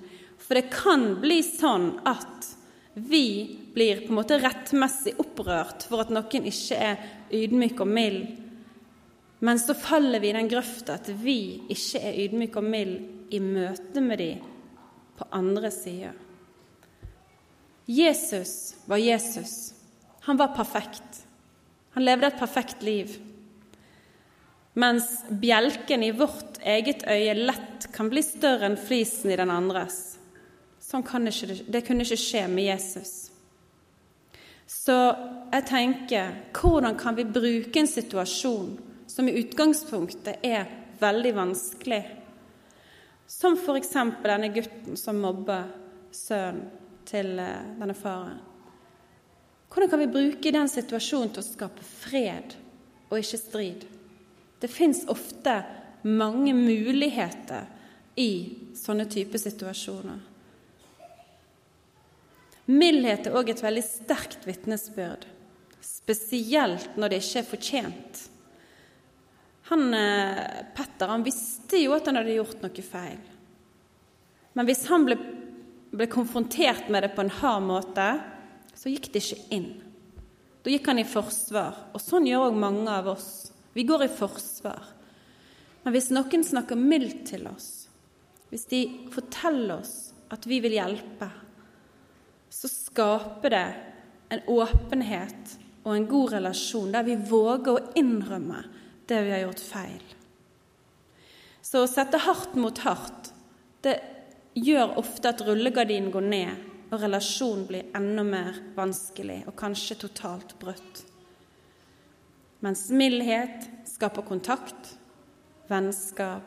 For 0.43 0.59
det 0.59 0.71
kan 0.71 1.17
bli 1.23 1.41
sånn 1.47 1.93
at 2.07 2.51
vi 2.95 3.59
blir 3.75 4.03
på 4.03 4.11
en 4.11 4.19
måte 4.19 4.39
rettmessig 4.41 5.15
opprørt 5.21 5.87
for 5.87 6.03
at 6.03 6.11
noen 6.15 6.47
ikke 6.51 6.79
er 6.79 7.07
ydmyk 7.35 7.83
og 7.85 7.91
mild. 7.91 8.46
Men 9.47 9.61
så 9.63 9.75
faller 9.79 10.21
vi 10.21 10.33
i 10.33 10.35
den 10.35 10.49
grøfta 10.51 10.97
at 10.99 11.09
vi 11.23 11.39
ikke 11.71 12.01
er 12.03 12.17
ydmyke 12.25 12.59
og 12.59 12.67
mild 12.67 13.35
i 13.37 13.39
møte 13.43 14.03
med 14.03 14.19
de 14.19 14.33
på 15.17 15.27
andre 15.39 15.71
sida. 15.71 16.11
Jesus 17.87 18.75
var 18.91 18.99
Jesus. 18.99 19.53
Han 20.27 20.41
var 20.41 20.57
perfekt. 20.57 21.21
Han 21.95 22.05
levde 22.05 22.27
et 22.27 22.41
perfekt 22.41 22.83
liv. 22.83 23.13
Mens 24.75 25.07
bjelken 25.31 26.03
i 26.03 26.11
vårt 26.11 26.59
eget 26.67 27.07
øye 27.07 27.37
lett 27.39 27.87
kan 27.95 28.11
bli 28.11 28.25
større 28.27 28.67
enn 28.67 28.77
flisen 28.77 29.31
i 29.31 29.39
den 29.39 29.55
andres. 29.55 30.17
Sånn 30.83 31.07
ikke, 31.07 31.61
det 31.71 31.85
kunne 31.87 32.03
ikke 32.03 32.19
skje 32.19 32.43
med 32.51 32.67
Jesus. 32.67 33.15
Så 34.67 34.99
jeg 35.55 35.69
tenker 35.71 36.35
hvordan 36.59 36.99
kan 36.99 37.15
vi 37.15 37.31
bruke 37.31 37.81
en 37.81 37.95
situasjon 37.95 38.75
som 39.17 39.29
i 39.29 39.33
utgangspunktet 39.41 40.43
er 40.45 40.67
veldig 41.01 41.31
vanskelig, 41.39 42.03
som 43.27 43.57
f.eks. 43.57 43.95
denne 44.21 44.51
gutten 44.53 44.99
som 45.01 45.23
mobber 45.25 45.71
sønnen 46.13 46.67
til 47.09 47.39
eh, 47.41 47.63
denne 47.79 47.97
faren. 47.97 48.43
Hvordan 49.73 49.91
kan 49.93 50.03
vi 50.03 50.11
bruke 50.11 50.53
den 50.53 50.69
situasjonen 50.69 51.33
til 51.33 51.41
å 51.41 51.47
skape 51.47 51.87
fred 51.87 52.59
og 53.09 53.17
ikke 53.23 53.41
strid? 53.41 53.89
Det 54.61 54.69
fins 54.73 55.05
ofte 55.09 55.57
mange 56.05 56.53
muligheter 56.53 57.65
i 58.21 58.31
sånne 58.77 59.09
typer 59.09 59.41
situasjoner. 59.41 60.21
Mildhet 62.69 63.31
er 63.31 63.41
òg 63.41 63.49
et 63.55 63.65
veldig 63.65 63.85
sterkt 63.87 64.45
vitnesbyrd, 64.45 65.25
spesielt 65.81 66.97
når 67.01 67.15
det 67.15 67.25
ikke 67.25 67.45
er 67.47 67.53
fortjent. 67.55 68.27
Han, 69.69 69.89
eh, 69.95 70.67
Petter 70.77 71.11
han 71.11 71.25
visste 71.27 71.81
jo 71.81 71.97
at 71.97 72.07
han 72.07 72.21
hadde 72.21 72.37
gjort 72.37 72.63
noe 72.63 72.85
feil. 72.87 73.19
Men 74.57 74.69
hvis 74.69 74.87
han 74.89 75.05
ble 75.09 75.19
ble 75.97 76.09
konfrontert 76.11 76.91
med 76.93 77.05
det 77.05 77.15
på 77.17 77.25
en 77.25 77.33
hard 77.41 77.65
måte, 77.67 78.07
så 78.77 78.93
gikk 78.93 79.11
det 79.13 79.23
ikke 79.25 79.57
inn. 79.57 79.71
Da 80.63 80.73
gikk 80.73 80.91
han 80.91 81.01
i 81.01 81.09
forsvar. 81.09 81.79
Og 81.95 82.03
sånn 82.03 82.27
gjør 82.29 82.51
òg 82.51 82.61
mange 82.61 82.91
av 82.93 83.09
oss. 83.15 83.53
Vi 83.77 83.87
går 83.87 84.07
i 84.07 84.13
forsvar. 84.13 84.93
Men 85.85 85.95
hvis 85.95 86.11
noen 86.15 86.45
snakker 86.45 86.79
mildt 86.79 87.29
til 87.31 87.47
oss, 87.49 87.87
hvis 88.51 88.67
de 88.71 88.81
forteller 89.15 89.79
oss 89.79 89.95
at 90.35 90.47
vi 90.49 90.59
vil 90.65 90.75
hjelpe, 90.77 91.29
så 92.51 92.71
skaper 92.71 93.53
det 93.55 93.67
en 94.35 94.43
åpenhet 94.51 95.55
og 95.85 95.93
en 95.95 96.09
god 96.11 96.35
relasjon 96.35 96.91
der 96.95 97.07
vi 97.07 97.19
våger 97.31 97.77
å 97.77 97.95
innrømme 97.99 98.63
det 99.07 99.23
vi 99.23 99.33
har 99.35 99.45
gjort 99.47 99.63
feil. 99.63 100.05
Så 101.63 101.83
å 101.83 101.91
sette 101.91 102.21
hardt 102.23 102.55
mot 102.59 102.79
hardt, 102.85 103.33
det 103.83 103.99
gjør 104.57 104.97
ofte 105.01 105.33
at 105.33 105.43
rullegardinen 105.47 106.13
går 106.15 106.27
ned, 106.31 106.65
og 106.95 107.03
relasjonen 107.03 107.67
blir 107.67 107.89
enda 107.99 108.23
mer 108.27 108.61
vanskelig 108.77 109.41
og 109.51 109.57
kanskje 109.59 109.99
totalt 110.05 110.55
brutt. 110.61 111.03
Mens 112.63 112.87
mildhet 112.95 113.67
skaper 113.91 114.25
kontakt, 114.27 114.95
vennskap 115.69 116.47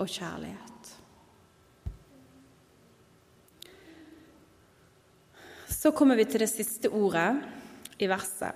og 0.00 0.08
kjærlighet. 0.08 0.94
Så 5.80 5.92
kommer 5.96 6.18
vi 6.18 6.26
til 6.28 6.44
det 6.44 6.50
siste 6.52 6.90
ordet 6.92 7.30
i 7.98 8.08
verset. 8.10 8.54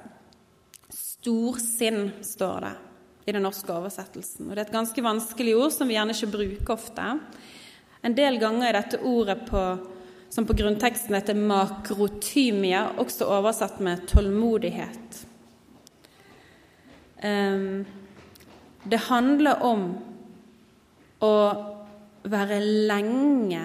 Storsinn 0.93 2.11
står 2.25 2.67
det 2.69 2.75
i 3.25 3.33
den 3.33 3.45
norske 3.45 3.73
oversettelsen. 3.73 4.49
Og 4.49 4.55
Det 4.55 4.63
er 4.63 4.69
et 4.69 4.77
ganske 4.77 5.05
vanskelig 5.05 5.57
ord 5.57 5.73
som 5.73 5.89
vi 5.89 5.97
gjerne 5.97 6.15
ikke 6.17 6.33
bruker 6.35 6.75
ofte. 6.77 7.09
En 8.05 8.17
del 8.17 8.39
ganger 8.41 8.69
er 8.69 8.77
dette 8.77 9.01
ordet 9.01 9.39
på, 9.49 9.63
som 10.29 10.47
på 10.47 10.57
grunnteksten 10.59 11.17
heter 11.17 11.39
makrotymia, 11.39 12.91
også 13.01 13.31
oversatt 13.33 13.81
med 13.81 14.05
tålmodighet. 14.11 15.23
Um, 17.25 17.87
det 18.85 19.07
handler 19.07 19.63
om 19.65 19.87
å 21.25 21.35
være 22.29 22.61
lenge 22.61 23.63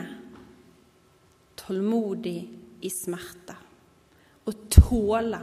tålmodig 1.60 2.38
i 2.80 2.92
smerte. 2.94 3.58
Å 4.48 4.54
tåle. 4.72 5.42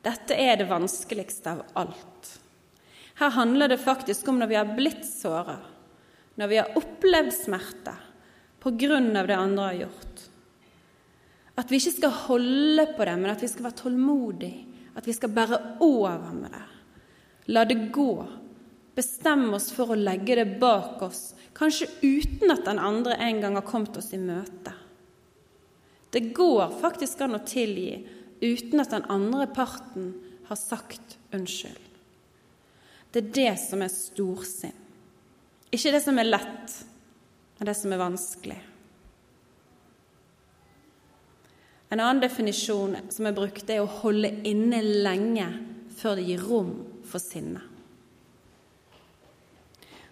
Dette 0.00 0.36
er 0.40 0.56
det 0.56 0.70
vanskeligste 0.70 1.52
av 1.52 1.66
alt. 1.84 2.39
Her 3.20 3.34
handler 3.36 3.68
det 3.68 3.82
faktisk 3.82 4.28
om 4.32 4.38
når 4.40 4.48
vi 4.48 4.56
har 4.56 4.72
blitt 4.76 5.04
såra, 5.04 5.58
når 6.40 6.48
vi 6.48 6.56
har 6.56 6.76
opplevd 6.78 7.34
smerte 7.36 7.92
på 8.60 8.72
grunn 8.80 9.12
av 9.16 9.28
det 9.28 9.36
andre 9.36 9.66
har 9.66 9.80
gjort. 9.82 10.22
At 11.60 11.68
vi 11.68 11.80
ikke 11.80 11.96
skal 11.98 12.14
holde 12.26 12.86
på 12.96 13.04
det, 13.04 13.16
men 13.20 13.32
at 13.32 13.42
vi 13.44 13.50
skal 13.52 13.66
være 13.66 13.80
tålmodige. 13.82 14.66
At 14.96 15.06
vi 15.06 15.14
skal 15.14 15.32
bære 15.32 15.58
over 15.84 16.32
med 16.34 16.54
det. 16.54 16.62
La 17.52 17.66
det 17.68 17.76
gå. 17.92 18.12
Bestemme 18.96 19.52
oss 19.56 19.68
for 19.72 19.92
å 19.92 19.98
legge 19.98 20.38
det 20.40 20.56
bak 20.60 21.02
oss, 21.04 21.34
kanskje 21.56 21.90
uten 22.02 22.52
at 22.52 22.64
den 22.66 22.80
andre 22.80 23.18
en 23.20 23.42
gang 23.44 23.58
har 23.58 23.68
kommet 23.68 24.00
oss 24.00 24.10
i 24.16 24.20
møte. 24.20 24.72
Det 26.10 26.32
går 26.34 26.72
faktisk 26.80 27.20
an 27.22 27.36
å 27.38 27.44
tilgi 27.46 28.00
uten 28.40 28.80
at 28.82 28.96
den 28.96 29.06
andre 29.12 29.46
parten 29.52 30.10
har 30.48 30.58
sagt 30.58 31.20
unnskyld. 31.36 31.89
Det 33.10 33.22
er 33.22 33.32
det 33.34 33.54
som 33.62 33.82
er 33.82 33.90
storsinn. 33.92 34.76
Ikke 35.70 35.92
det 35.94 36.02
som 36.02 36.18
er 36.18 36.28
lett, 36.28 36.74
men 37.58 37.68
det 37.68 37.76
som 37.78 37.92
er 37.94 38.02
vanskelig. 38.02 38.58
En 41.90 41.98
annen 41.98 42.22
definisjon 42.22 42.94
som 43.10 43.26
er 43.26 43.34
brukt, 43.34 43.66
er 43.70 43.82
å 43.82 43.90
holde 44.02 44.30
inne 44.46 44.78
lenge 44.82 45.48
før 45.98 46.18
det 46.18 46.28
gir 46.28 46.46
rom 46.46 46.70
for 47.06 47.22
sinne. 47.22 47.64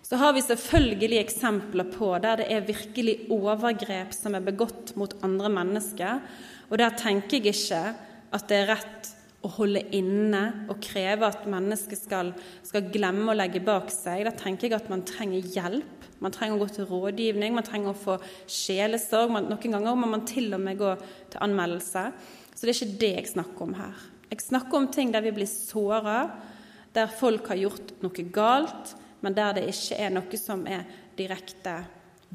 Så 0.09 0.17
har 0.17 0.33
vi 0.33 0.43
selvfølgelig 0.43 1.19
eksempler 1.21 1.91
på 1.93 2.15
der 2.25 2.41
det 2.41 2.47
er 2.51 2.65
virkelig 2.65 3.15
overgrep 3.35 4.15
som 4.17 4.35
er 4.35 4.47
begått 4.47 4.95
mot 4.97 5.13
andre 5.27 5.51
mennesker. 5.53 6.23
Og 6.71 6.79
der 6.81 6.97
tenker 6.97 7.37
jeg 7.37 7.53
ikke 7.53 7.83
at 8.33 8.47
det 8.49 8.63
er 8.63 8.71
rett 8.73 9.11
å 9.39 9.51
holde 9.55 9.85
inne 9.95 10.43
og 10.67 10.81
kreve 10.83 11.29
at 11.29 11.47
mennesket 11.51 12.01
skal, 12.01 12.33
skal, 12.67 12.89
glemme 12.91 13.31
å 13.31 13.37
legge 13.39 13.63
bak 13.63 13.93
seg. 13.95 14.25
Da 14.27 14.35
tenker 14.35 14.67
jeg 14.67 14.79
at 14.81 14.91
man 14.91 15.05
trenger 15.07 15.47
hjelp. 15.55 16.07
Man 16.19 16.35
trenger 16.35 16.57
å 16.57 16.65
gå 16.65 16.69
til 16.75 16.89
rådgivning, 16.91 17.55
man 17.55 17.67
trenger 17.67 17.93
å 17.93 17.99
få 17.99 18.17
sjelesorg. 18.51 19.31
noen 19.31 19.75
ganger 19.77 19.95
må 19.95 20.09
man 20.11 20.27
til 20.27 20.51
og 20.57 20.63
med 20.65 20.81
gå 20.81 20.97
til 21.31 21.43
anmeldelse. 21.47 22.09
Så 22.55 22.67
det 22.67 22.73
er 22.73 22.79
ikke 22.81 23.01
det 23.05 23.13
jeg 23.13 23.33
snakker 23.37 23.69
om 23.69 23.77
her. 23.79 24.07
Jeg 24.29 24.43
snakker 24.43 24.81
om 24.81 24.89
ting 24.93 25.13
der 25.15 25.23
vi 25.23 25.37
blir 25.37 25.49
såra, 25.49 26.25
der 26.93 27.13
folk 27.21 27.47
har 27.53 27.61
gjort 27.61 27.95
noe 28.03 28.25
galt, 28.35 28.97
men 29.23 29.37
der 29.37 29.55
det 29.55 29.69
ikke 29.71 30.01
er 30.03 30.11
noe 30.17 30.41
som 30.41 30.67
er 30.67 30.83
direkte 31.19 31.77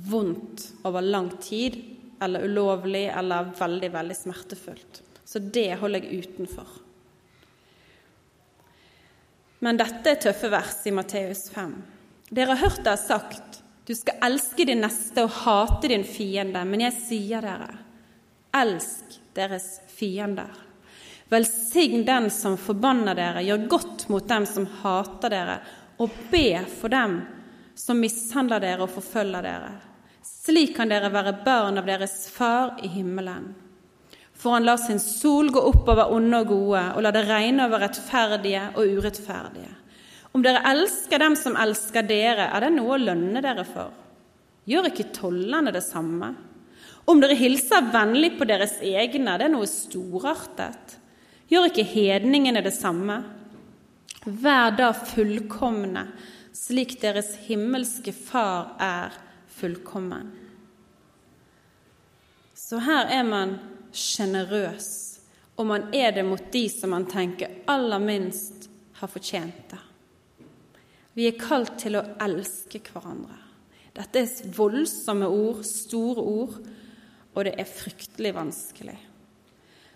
vondt 0.07 0.69
over 0.87 1.03
lang 1.03 1.29
tid, 1.43 1.75
eller 2.23 2.47
ulovlig, 2.47 3.09
eller 3.11 3.51
veldig, 3.59 3.91
veldig 3.91 4.15
smertefullt. 4.15 5.03
Så 5.27 5.43
det 5.43 5.73
holder 5.81 6.07
jeg 6.07 6.23
utenfor. 6.23 6.79
Men 9.63 9.79
dette 9.79 10.11
er 10.11 10.19
tøffe 10.19 10.49
vers 10.51 10.81
i 10.89 10.91
Matteus 10.91 11.45
5. 11.53 11.71
Dere 12.35 12.51
har 12.51 12.65
hørt 12.65 12.81
det 12.83 12.91
er 12.91 12.99
sagt, 12.99 13.61
du 13.87 13.93
skal 13.95 14.19
elske 14.27 14.65
din 14.67 14.83
neste 14.83 15.23
og 15.23 15.37
hate 15.43 15.91
din 15.91 16.03
fiende. 16.07 16.65
Men 16.67 16.83
jeg 16.83 16.95
sier 16.97 17.43
dere, 17.45 17.69
elsk 18.59 19.17
deres 19.37 19.77
fiender. 19.87 20.51
Velsign 21.31 22.03
den 22.05 22.27
som 22.31 22.57
forbanner 22.59 23.15
dere, 23.15 23.45
gjør 23.47 23.65
godt 23.71 24.05
mot 24.11 24.27
dem 24.27 24.45
som 24.49 24.67
hater 24.83 25.31
dere, 25.31 25.57
og 26.03 26.11
be 26.29 26.59
for 26.67 26.91
dem 26.91 27.21
som 27.79 28.03
mishandler 28.03 28.61
dere 28.63 28.83
og 28.83 28.91
forfølger 28.93 29.47
dere. 29.47 29.73
Slik 30.23 30.75
kan 30.75 30.91
dere 30.91 31.11
være 31.13 31.37
barn 31.45 31.79
av 31.79 31.87
deres 31.87 32.25
Far 32.31 32.75
i 32.83 32.91
himmelen. 32.91 33.53
For 34.43 34.57
han 34.57 34.65
lar 34.67 34.77
sin 34.77 34.99
sol 34.99 35.53
gå 35.55 35.61
opp 35.69 35.87
over 35.87 36.11
onde 36.11 36.41
og 36.43 36.49
gode, 36.51 36.81
og 36.97 37.05
lar 37.05 37.15
det 37.15 37.23
regne 37.29 37.63
over 37.63 37.85
rettferdige 37.85 38.65
og 38.73 38.97
urettferdige. 38.97 39.69
Om 40.35 40.43
dere 40.43 40.65
elsker 40.73 41.21
dem 41.21 41.37
som 41.39 41.55
elsker 41.55 42.03
dere, 42.09 42.49
er 42.51 42.65
det 42.65 42.73
noe 42.75 42.97
å 42.97 42.99
lønne 42.99 43.39
dere 43.45 43.63
for. 43.63 43.93
Gjør 44.67 44.89
ikke 44.89 45.13
tollerne 45.15 45.71
det 45.71 45.83
samme? 45.85 46.33
Om 47.07 47.23
dere 47.23 47.39
hilser 47.39 47.87
vennlig 47.93 48.33
på 48.35 48.47
deres 48.49 48.75
egne, 48.83 49.31
er 49.31 49.45
det 49.45 49.49
noe 49.53 49.69
storartet. 49.69 50.97
Gjør 51.47 51.69
ikke 51.69 51.87
hedningene 51.87 52.63
det 52.65 52.75
samme? 52.75 53.21
Vær 54.25 54.75
da 54.75 54.91
fullkomne, 54.95 56.09
slik 56.55 56.97
deres 56.99 57.35
himmelske 57.47 58.11
Far 58.15 58.73
er 58.81 59.15
fullkommen. 59.55 60.31
Så 62.55 62.79
her 62.83 63.07
er 63.11 63.23
man 63.27 63.57
sjenerøs, 63.93 64.91
og 65.55 65.67
man 65.69 65.89
er 65.93 66.11
det 66.15 66.25
mot 66.25 66.51
de 66.51 66.65
som 66.71 66.93
man 66.95 67.05
tenker 67.09 67.63
aller 67.69 68.01
minst 68.01 68.69
har 68.99 69.11
fortjent 69.11 69.69
det. 69.69 69.81
Vi 71.13 71.27
er 71.29 71.37
kalt 71.37 71.75
til 71.81 71.99
å 71.99 72.05
elske 72.25 72.81
hverandre. 72.81 73.37
Dette 73.93 74.23
er 74.23 74.53
voldsomme 74.57 75.27
ord, 75.29 75.61
store 75.67 76.21
ord, 76.25 76.55
og 77.33 77.45
det 77.45 77.53
er 77.61 77.69
fryktelig 77.69 78.31
vanskelig. 78.33 78.95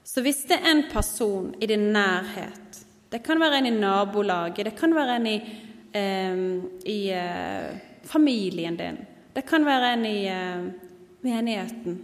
Så 0.06 0.22
hvis 0.24 0.44
det 0.50 0.60
er 0.60 0.70
en 0.70 0.84
person 0.92 1.50
i 1.60 1.68
din 1.68 1.90
nærhet 1.92 2.84
Det 3.12 3.20
kan 3.24 3.40
være 3.40 3.60
en 3.60 3.66
i 3.70 3.72
nabolaget, 3.72 4.66
det 4.68 4.76
kan 4.76 4.94
være 4.96 5.16
en 5.16 5.28
i, 5.28 5.36
eh, 5.96 6.40
i 6.92 6.98
eh, 7.16 7.78
familien 8.04 8.76
din, 8.76 8.98
det 9.34 9.46
kan 9.48 9.64
være 9.66 9.94
en 9.94 10.06
i 10.06 10.26
eh, 10.28 10.66
menigheten 11.24 12.02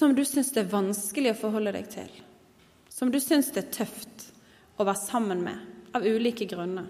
som 0.00 0.14
du 0.16 0.22
syns 0.24 0.48
det 0.54 0.62
er 0.62 0.72
vanskelig 0.72 1.34
å 1.34 1.40
forholde 1.42 1.74
deg 1.76 1.88
til, 1.92 2.08
som 2.88 3.10
du 3.12 3.18
syns 3.20 3.50
det 3.52 3.66
er 3.66 3.74
tøft 3.82 4.30
å 4.80 4.86
være 4.88 4.96
sammen 4.96 5.42
med 5.44 5.92
av 5.92 6.06
ulike 6.08 6.46
grunner. 6.48 6.86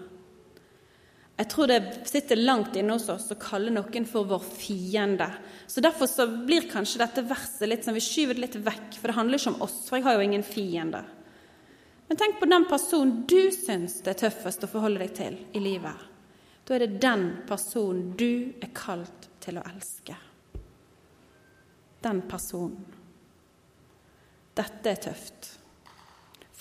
Jeg 1.41 1.49
tror 1.51 1.67
det 1.67 1.79
sitter 2.07 2.39
langt 2.39 2.75
inne 2.79 2.95
hos 2.95 3.09
oss 3.11 3.25
å 3.33 3.39
kalle 3.41 3.73
noen 3.73 4.05
for 4.07 4.29
vår 4.29 4.45
fiende. 4.45 5.27
Så 5.67 5.83
Derfor 5.83 6.07
så 6.07 6.27
blir 6.45 6.69
kanskje 6.71 7.01
dette 7.01 7.23
verset 7.27 7.67
litt 7.67 7.83
sånn, 7.83 7.97
vi 7.97 8.05
skyver 8.05 8.37
det 8.37 8.45
litt 8.45 8.59
vekk, 8.63 8.95
for 8.95 9.09
det 9.09 9.17
handler 9.17 9.41
ikke 9.41 9.53
om 9.55 9.65
oss, 9.65 9.77
for 9.89 9.97
jeg 9.99 10.07
har 10.07 10.15
jo 10.15 10.29
ingen 10.29 10.47
fiende. 10.47 11.03
Men 12.07 12.21
tenk 12.21 12.39
på 12.39 12.47
den 12.47 12.69
personen 12.69 13.25
du 13.27 13.51
syns 13.55 13.99
det 14.05 14.13
er 14.13 14.21
tøffest 14.27 14.63
å 14.67 14.71
forholde 14.71 15.03
deg 15.03 15.13
til 15.19 15.39
i 15.57 15.65
livet. 15.65 16.07
Da 16.63 16.77
er 16.77 16.85
det 16.85 17.03
den 17.03 17.27
personen 17.49 18.13
du 18.15 18.53
er 18.61 18.71
kalt 18.77 19.31
til 19.43 19.59
å 19.59 19.67
elske. 19.67 20.15
Den 22.07 22.23
personen. 22.31 23.00
Dette 24.57 24.91
er 24.91 25.01
tøft. 25.07 25.49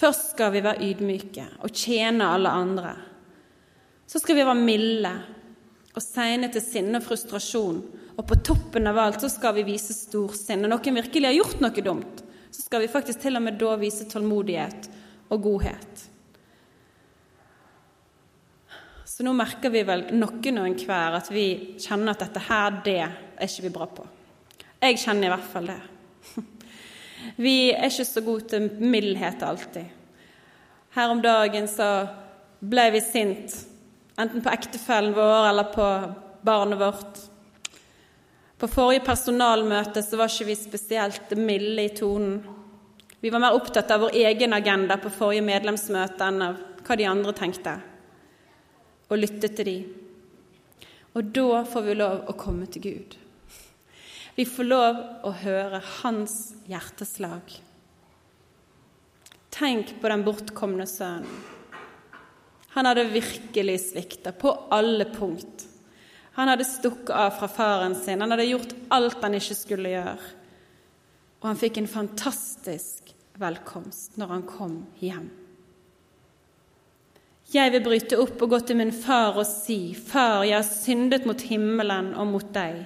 Først 0.01 0.33
skal 0.33 0.53
vi 0.55 0.63
være 0.65 0.87
ydmyke 0.87 1.47
og 1.61 1.75
tjene 1.77 2.29
alle 2.33 2.53
andre. 2.55 2.95
Så 4.09 4.23
skal 4.23 4.39
vi 4.39 4.47
være 4.47 4.59
milde 4.59 5.13
og 5.91 6.03
seine 6.03 6.49
til 6.53 6.63
sinne 6.65 7.01
og 7.01 7.07
frustrasjon. 7.07 7.81
Og 8.17 8.27
på 8.27 8.39
toppen 8.47 8.89
av 8.89 8.99
alt 9.01 9.23
så 9.23 9.31
skal 9.33 9.57
vi 9.59 9.67
vise 9.69 9.97
storsinn. 9.97 10.63
Når 10.65 10.73
noen 10.75 11.01
virkelig 11.03 11.29
har 11.29 11.37
gjort 11.37 11.65
noe 11.65 11.85
dumt, 11.85 12.23
så 12.51 12.65
skal 12.65 12.85
vi 12.85 12.93
faktisk 12.93 13.21
til 13.23 13.39
og 13.39 13.45
med 13.45 13.59
da 13.61 13.75
vise 13.81 14.07
tålmodighet 14.11 14.89
og 15.31 15.43
godhet. 15.45 16.07
Så 19.11 19.27
nå 19.27 19.35
merker 19.37 19.73
vi 19.75 19.83
vel 19.85 20.07
noen 20.17 20.63
og 20.63 20.69
enhver 20.71 21.19
at 21.19 21.29
vi 21.35 21.47
kjenner 21.83 22.15
at 22.15 22.23
dette 22.25 22.45
her, 22.47 22.81
det 22.87 23.01
er 23.05 23.45
ikke 23.45 23.67
vi 23.67 23.75
bra 23.75 23.89
på. 23.99 24.07
Jeg 24.81 25.01
kjenner 25.03 25.29
i 25.29 25.33
hvert 25.35 25.51
fall 25.53 25.69
det. 25.69 25.81
Vi 27.37 27.73
er 27.73 27.89
ikke 27.89 28.07
så 28.09 28.23
gode 28.25 28.49
til 28.53 28.69
mildhet 28.81 29.43
alltid. 29.43 29.89
Her 30.95 31.13
om 31.13 31.23
dagen 31.23 31.69
så 31.71 31.89
ble 32.61 32.87
vi 32.95 33.01
sint, 33.05 33.55
enten 34.21 34.43
på 34.45 34.53
ektefellen 34.53 35.15
vår 35.17 35.51
eller 35.51 35.69
på 35.75 35.91
barnet 36.47 36.81
vårt. 36.81 37.21
På 38.61 38.69
forrige 38.69 39.05
personalmøte 39.07 40.03
så 40.05 40.19
var 40.21 40.33
ikke 40.33 40.51
vi 40.51 40.59
spesielt 40.59 41.31
milde 41.39 41.87
i 41.87 41.95
tonen. 41.97 42.41
Vi 43.21 43.31
var 43.33 43.41
mer 43.41 43.57
opptatt 43.57 43.91
av 43.93 44.05
vår 44.07 44.17
egen 44.17 44.53
agenda 44.57 44.97
på 45.01 45.13
forrige 45.13 45.45
medlemsmøte 45.45 46.27
enn 46.27 46.45
av 46.45 46.61
hva 46.85 46.97
de 46.97 47.09
andre 47.09 47.37
tenkte 47.37 47.79
og 49.11 49.19
lyttet 49.19 49.57
til 49.59 49.67
de. 49.67 49.79
Og 51.19 51.33
da 51.35 51.65
får 51.67 51.87
vi 51.89 51.97
lov 51.99 52.31
å 52.31 52.37
komme 52.39 52.69
til 52.71 52.85
Gud. 52.85 53.20
Vi 54.41 54.47
får 54.49 54.65
lov 54.65 54.99
å 55.29 55.31
høre 55.37 55.83
hans 56.01 56.55
hjerteslag. 56.65 57.51
Tenk 59.53 59.91
på 60.01 60.09
den 60.09 60.23
bortkomne 60.25 60.87
sønnen. 60.89 61.43
Han 62.73 62.87
hadde 62.89 63.05
virkelig 63.13 63.75
svikta 63.83 64.31
på 64.33 64.55
alle 64.73 65.05
punkt. 65.13 65.67
Han 66.39 66.49
hadde 66.49 66.65
stukket 66.65 67.13
av 67.13 67.35
fra 67.37 67.51
faren 67.53 67.93
sin, 67.99 68.23
han 68.25 68.33
hadde 68.33 68.47
gjort 68.49 68.73
alt 68.97 69.19
han 69.21 69.37
ikke 69.37 69.57
skulle 69.59 69.93
gjøre. 69.93 70.31
Og 71.43 71.49
han 71.51 71.61
fikk 71.61 71.83
en 71.83 71.91
fantastisk 71.93 73.13
velkomst 73.43 74.17
når 74.17 74.33
han 74.39 74.47
kom 74.49 74.79
hjem. 75.03 75.27
Jeg 77.53 77.75
vil 77.77 77.85
bryte 77.85 78.23
opp 78.25 78.41
og 78.41 78.55
gå 78.55 78.63
til 78.65 78.81
min 78.81 78.95
far 79.03 79.37
og 79.37 79.45
si, 79.45 79.93
Far, 79.93 80.47
jeg 80.49 80.57
har 80.57 80.65
syndet 80.65 81.29
mot 81.29 81.45
himmelen 81.51 82.15
og 82.15 82.33
mot 82.33 82.49
deg. 82.57 82.81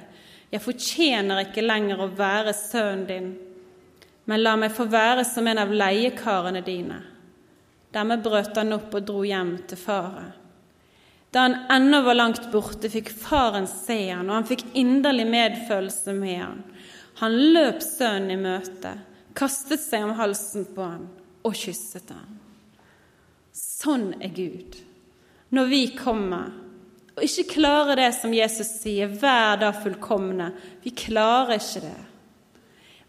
Jeg 0.55 0.63
fortjener 0.63 1.49
ikke 1.49 1.65
lenger 1.65 1.99
å 2.05 2.13
være 2.15 2.53
sønnen 2.55 3.09
din, 3.09 3.33
men 4.31 4.43
la 4.43 4.53
meg 4.55 4.71
få 4.77 4.87
være 4.87 5.25
som 5.27 5.49
en 5.51 5.59
av 5.65 5.73
leiekarene 5.75 6.63
dine. 6.63 7.01
Dermed 7.95 8.23
brøt 8.23 8.55
han 8.59 8.77
opp 8.77 8.95
og 8.95 9.09
dro 9.09 9.25
hjem 9.27 9.57
til 9.67 9.81
faren. 9.81 10.31
Da 11.35 11.49
han 11.49 11.57
ennå 11.75 12.05
var 12.07 12.15
langt 12.15 12.47
borte, 12.53 12.87
fikk 12.87 13.11
faren 13.11 13.67
se 13.67 13.99
han, 14.13 14.29
og 14.31 14.37
han 14.37 14.47
fikk 14.47 14.63
inderlig 14.79 15.27
medfølelse 15.27 16.15
med 16.15 16.39
han. 16.39 16.63
Han 17.19 17.35
løp 17.57 17.83
sønnen 17.83 18.37
i 18.37 18.39
møte, 18.39 18.95
kastet 19.35 19.83
seg 19.83 20.07
om 20.07 20.15
halsen 20.21 20.69
på 20.77 20.87
han 20.87 21.09
og 21.43 21.59
kysset 21.59 22.15
han. 22.15 22.39
Sånn 23.55 24.13
er 24.23 24.31
Gud. 24.35 24.79
Når 25.51 25.67
vi 25.75 25.83
kommer 25.99 26.55
og 27.15 27.23
ikke 27.23 27.61
klarer 27.61 28.01
det 28.01 28.11
som 28.17 28.35
Jesus 28.35 28.71
sier, 28.81 29.11
vær 29.11 29.61
da 29.61 29.71
fullkomne. 29.77 30.51
Vi 30.83 30.91
klarer 30.99 31.61
ikke 31.61 31.85
det. 31.85 32.01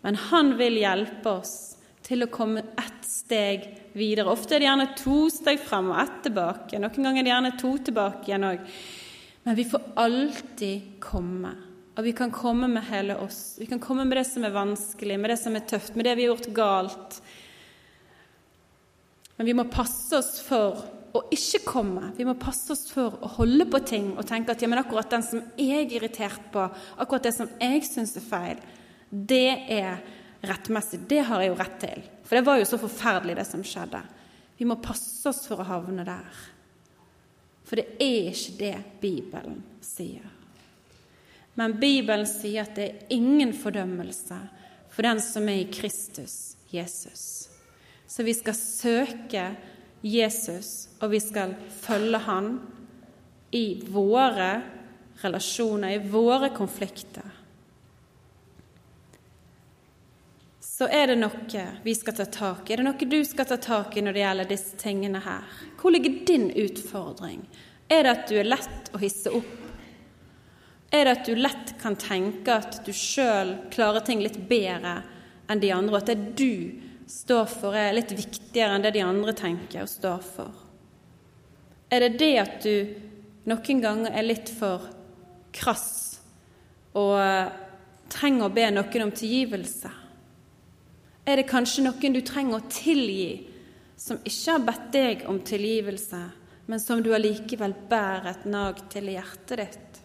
Men 0.05 0.19
han 0.29 0.53
vil 0.59 0.77
hjelpe 0.77 1.39
oss 1.39 1.55
til 2.05 2.21
å 2.21 2.29
komme 2.29 2.61
ett 2.77 3.07
steg 3.09 3.65
videre. 3.97 4.29
Ofte 4.29 4.55
er 4.55 4.61
det 4.61 4.67
gjerne 4.69 4.91
to 4.99 5.17
steg 5.33 5.61
frem 5.65 5.89
og 5.89 6.01
ett 6.03 6.19
tilbake. 6.27 6.77
Noen 6.81 7.07
ganger 7.07 7.23
er 7.23 7.25
det 7.25 7.33
gjerne 7.33 7.55
to 7.61 7.71
tilbake 7.87 8.29
igjen 8.29 8.45
òg. 8.51 8.67
Men 9.45 9.57
vi 9.57 9.65
får 9.71 9.89
alltid 10.03 10.91
komme. 11.01 11.55
Og 11.95 12.05
vi 12.05 12.13
kan 12.13 12.33
komme 12.33 12.69
med 12.69 12.85
hele 12.91 13.17
oss. 13.23 13.55
Vi 13.57 13.65
kan 13.71 13.81
komme 13.81 14.05
med 14.05 14.19
det 14.19 14.27
som 14.29 14.45
er 14.45 14.53
vanskelig, 14.53 15.17
med 15.17 15.33
det 15.33 15.39
som 15.41 15.57
er 15.57 15.65
tøft, 15.65 15.95
med 15.97 16.05
det 16.05 16.13
vi 16.19 16.27
har 16.27 16.35
gjort 16.35 16.53
galt, 16.53 17.19
men 19.35 19.49
vi 19.49 19.55
må 19.55 19.65
passe 19.71 20.15
oss 20.17 20.37
for 20.43 20.79
å 21.15 21.23
ikke 21.33 21.61
komme. 21.65 22.11
Vi 22.17 22.25
må 22.27 22.35
passe 22.39 22.73
oss 22.73 22.89
for 22.91 23.17
å 23.23 23.31
holde 23.37 23.67
på 23.71 23.81
ting 23.87 24.11
og 24.15 24.25
tenke 24.27 24.53
at 24.53 24.63
ja, 24.63 24.69
men 24.71 24.81
akkurat 24.81 25.11
den 25.11 25.23
som 25.25 25.43
jeg 25.59 25.85
er 25.85 25.95
irritert 25.99 26.49
på, 26.53 26.65
akkurat 26.97 27.27
det 27.27 27.35
som 27.35 27.49
jeg 27.61 27.85
syns 27.87 28.15
er 28.19 28.25
feil, 28.25 28.61
det 29.09 29.49
er 29.71 30.01
rettmessig. 30.45 31.01
Det 31.09 31.21
har 31.27 31.41
jeg 31.41 31.53
jo 31.53 31.59
rett 31.59 31.79
til. 31.81 32.03
For 32.25 32.37
det 32.37 32.45
var 32.47 32.59
jo 32.59 32.67
så 32.67 32.79
forferdelig, 32.81 33.37
det 33.39 33.47
som 33.47 33.63
skjedde. 33.65 34.01
Vi 34.57 34.67
må 34.67 34.79
passe 34.83 35.29
oss 35.29 35.43
for 35.49 35.61
å 35.61 35.67
havne 35.67 36.05
der. 36.07 36.43
For 37.65 37.79
det 37.79 37.97
er 38.01 38.29
ikke 38.31 38.57
det 38.59 38.75
Bibelen 39.01 39.61
sier. 39.83 40.25
Men 41.55 41.77
Bibelen 41.79 42.27
sier 42.27 42.65
at 42.65 42.75
det 42.77 42.85
er 42.85 43.15
ingen 43.15 43.53
fordømmelse 43.55 44.37
for 44.91 45.07
den 45.07 45.21
som 45.23 45.47
er 45.49 45.63
i 45.63 45.71
Kristus 45.71 46.55
Jesus. 46.71 47.47
Så 48.07 48.23
vi 48.23 48.35
skal 48.35 48.57
søke 48.57 49.45
Jesus, 50.01 50.89
og 50.99 51.13
vi 51.15 51.19
skal 51.23 51.55
følge 51.81 52.19
han 52.27 52.49
i 53.55 53.81
våre 53.87 54.49
relasjoner, 55.21 55.95
i 55.95 56.09
våre 56.11 56.49
konflikter. 56.55 57.31
Så 60.59 60.89
er 60.91 61.07
det 61.07 61.15
noe 61.21 61.65
vi 61.85 61.93
skal 61.95 62.17
ta 62.17 62.25
tak 62.27 62.67
i. 62.67 62.73
Er 62.73 62.81
det 62.81 62.87
noe 62.89 63.07
du 63.07 63.21
skal 63.23 63.47
ta 63.47 63.55
tak 63.63 63.95
i 63.95 64.01
når 64.03 64.15
det 64.17 64.23
gjelder 64.25 64.49
disse 64.49 64.79
tingene 64.81 65.21
her? 65.23 65.45
Hvor 65.79 65.93
ligger 65.95 66.17
din 66.27 66.49
utfordring? 66.51 67.45
Er 67.87 68.03
det 68.03 68.11
at 68.11 68.25
du 68.27 68.39
er 68.41 68.49
lett 68.49 68.89
å 68.91 68.99
hisse 68.99 69.31
opp? 69.31 69.53
Er 70.91 71.07
det 71.07 71.13
at 71.15 71.29
du 71.29 71.39
lett 71.39 71.71
kan 71.79 71.95
tenke 71.95 72.57
at 72.59 72.81
du 72.85 72.91
sjøl 72.91 73.55
klarer 73.71 74.03
ting 74.03 74.19
litt 74.23 74.37
bedre 74.49 74.97
enn 75.47 75.61
de 75.63 75.71
andre, 75.71 75.93
og 75.93 76.01
at 76.01 76.11
det 76.11 76.17
er 76.17 76.27
du 76.43 76.84
står 77.07 77.45
for, 77.49 77.75
er 77.77 77.95
litt 77.95 78.13
viktigere 78.15 78.75
enn 78.75 78.85
det 78.85 78.95
de 78.95 79.03
andre 79.05 79.33
tenker 79.37 79.83
og 79.83 79.91
står 79.91 80.23
for? 80.25 80.61
Er 81.93 82.05
det 82.05 82.17
det 82.19 82.33
at 82.41 82.55
du 82.65 82.95
noen 83.49 83.81
ganger 83.83 84.15
er 84.15 84.25
litt 84.25 84.49
for 84.49 84.87
krass 85.55 85.91
og 86.97 87.19
trenger 88.11 88.47
å 88.47 88.53
be 88.53 88.65
noen 88.73 89.05
om 89.05 89.13
tilgivelse? 89.13 89.91
Er 91.25 91.41
det 91.41 91.49
kanskje 91.49 91.85
noen 91.85 92.15
du 92.15 92.21
trenger 92.25 92.59
å 92.59 92.69
tilgi, 92.69 93.45
som 93.97 94.19
ikke 94.21 94.51
har 94.51 94.65
bedt 94.65 94.89
deg 94.93 95.27
om 95.29 95.39
tilgivelse, 95.45 96.21
men 96.65 96.81
som 96.81 97.01
du 97.05 97.11
allikevel 97.13 97.73
bærer 97.89 98.31
et 98.31 98.47
nag 98.49 98.81
til 98.93 99.09
i 99.09 99.17
hjertet 99.17 99.61
ditt? 99.61 100.01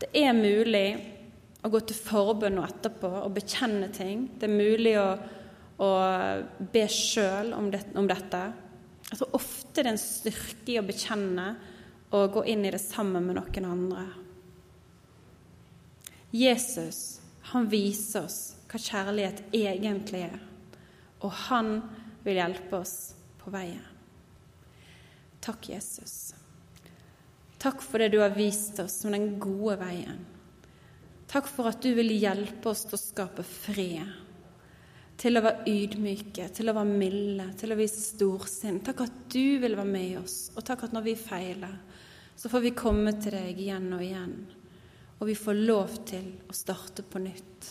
Det 0.00 0.08
er 0.16 0.32
mulig 0.36 1.19
å 1.60 1.70
gå 1.72 1.80
til 1.84 1.98
forbønn 1.98 2.60
og 2.60 2.68
etterpå 2.68 3.10
og 3.20 3.34
bekjenne 3.36 3.90
ting. 3.92 4.28
Det 4.40 4.48
er 4.48 4.54
mulig 4.54 4.94
å, 5.00 5.08
å 5.84 5.90
be 6.72 6.86
sjøl 6.90 7.52
om, 7.56 7.68
det, 7.72 7.82
om 8.00 8.08
dette. 8.08 8.42
Jeg 9.10 9.20
tror 9.20 9.36
ofte 9.40 9.82
det 9.82 9.86
er 9.86 9.92
en 9.92 10.00
styrke 10.00 10.74
i 10.74 10.78
å 10.80 10.86
bekjenne 10.86 11.46
og 12.16 12.32
gå 12.34 12.44
inn 12.52 12.64
i 12.66 12.72
det 12.72 12.82
sammen 12.82 13.26
med 13.26 13.38
noen 13.38 13.68
andre. 13.68 14.06
Jesus 16.30 17.20
han 17.50 17.66
viser 17.70 18.26
oss 18.26 18.40
hva 18.70 18.78
kjærlighet 18.78 19.42
egentlig 19.56 20.22
er, 20.28 20.42
og 21.26 21.32
han 21.48 21.80
vil 22.22 22.38
hjelpe 22.38 22.78
oss 22.78 22.94
på 23.40 23.50
veien. 23.50 23.82
Takk, 25.42 25.70
Jesus. 25.72 26.34
Takk 27.60 27.82
for 27.82 27.98
det 27.98 28.12
du 28.12 28.20
har 28.20 28.36
vist 28.36 28.78
oss 28.82 29.00
som 29.02 29.10
den 29.14 29.34
gode 29.42 29.80
veien. 29.80 30.20
Takk 31.30 31.46
for 31.46 31.70
at 31.70 31.78
du 31.82 31.92
vil 31.94 32.10
hjelpe 32.16 32.72
oss 32.72 32.88
til 32.88 32.96
å 32.96 32.98
skape 32.98 33.44
fred, 33.46 34.08
til 35.20 35.38
å 35.38 35.42
være 35.44 35.68
ydmyke, 35.70 36.48
til 36.50 36.72
å 36.72 36.74
være 36.74 36.90
milde, 36.90 37.46
til 37.60 37.70
å 37.70 37.76
vise 37.78 38.00
storsinn. 38.02 38.80
Takk 38.82 39.04
at 39.04 39.20
du 39.30 39.60
vil 39.62 39.76
være 39.78 39.92
med 39.92 40.16
oss, 40.24 40.38
og 40.56 40.64
takk 40.66 40.88
at 40.88 40.96
når 40.96 41.06
vi 41.06 41.14
feiler, 41.20 41.76
så 42.34 42.50
får 42.50 42.64
vi 42.64 42.72
komme 42.74 43.12
til 43.20 43.36
deg 43.36 43.62
igjen 43.62 43.86
og 43.94 44.02
igjen. 44.02 44.34
Og 45.20 45.28
vi 45.28 45.36
får 45.38 45.62
lov 45.68 46.00
til 46.08 46.26
å 46.50 46.56
starte 46.56 47.06
på 47.06 47.22
nytt. 47.22 47.70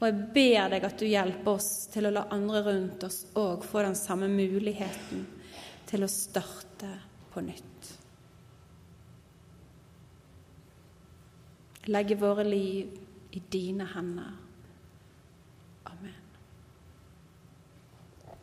Og 0.00 0.06
jeg 0.08 0.18
ber 0.34 0.74
deg 0.74 0.86
at 0.88 0.98
du 0.98 1.06
hjelper 1.06 1.54
oss 1.54 1.70
til 1.92 2.08
å 2.08 2.14
la 2.16 2.26
andre 2.34 2.64
rundt 2.66 3.06
oss 3.06 3.20
òg 3.38 3.66
få 3.68 3.84
den 3.86 3.98
samme 3.98 4.26
muligheten 4.32 5.26
til 5.86 6.02
å 6.02 6.10
starte 6.10 6.90
på 7.30 7.46
nytt. 7.46 7.77
Legge 11.88 12.18
våre 12.20 12.44
liv 12.44 12.92
i 13.32 13.40
dine 13.52 13.86
hender. 13.94 14.36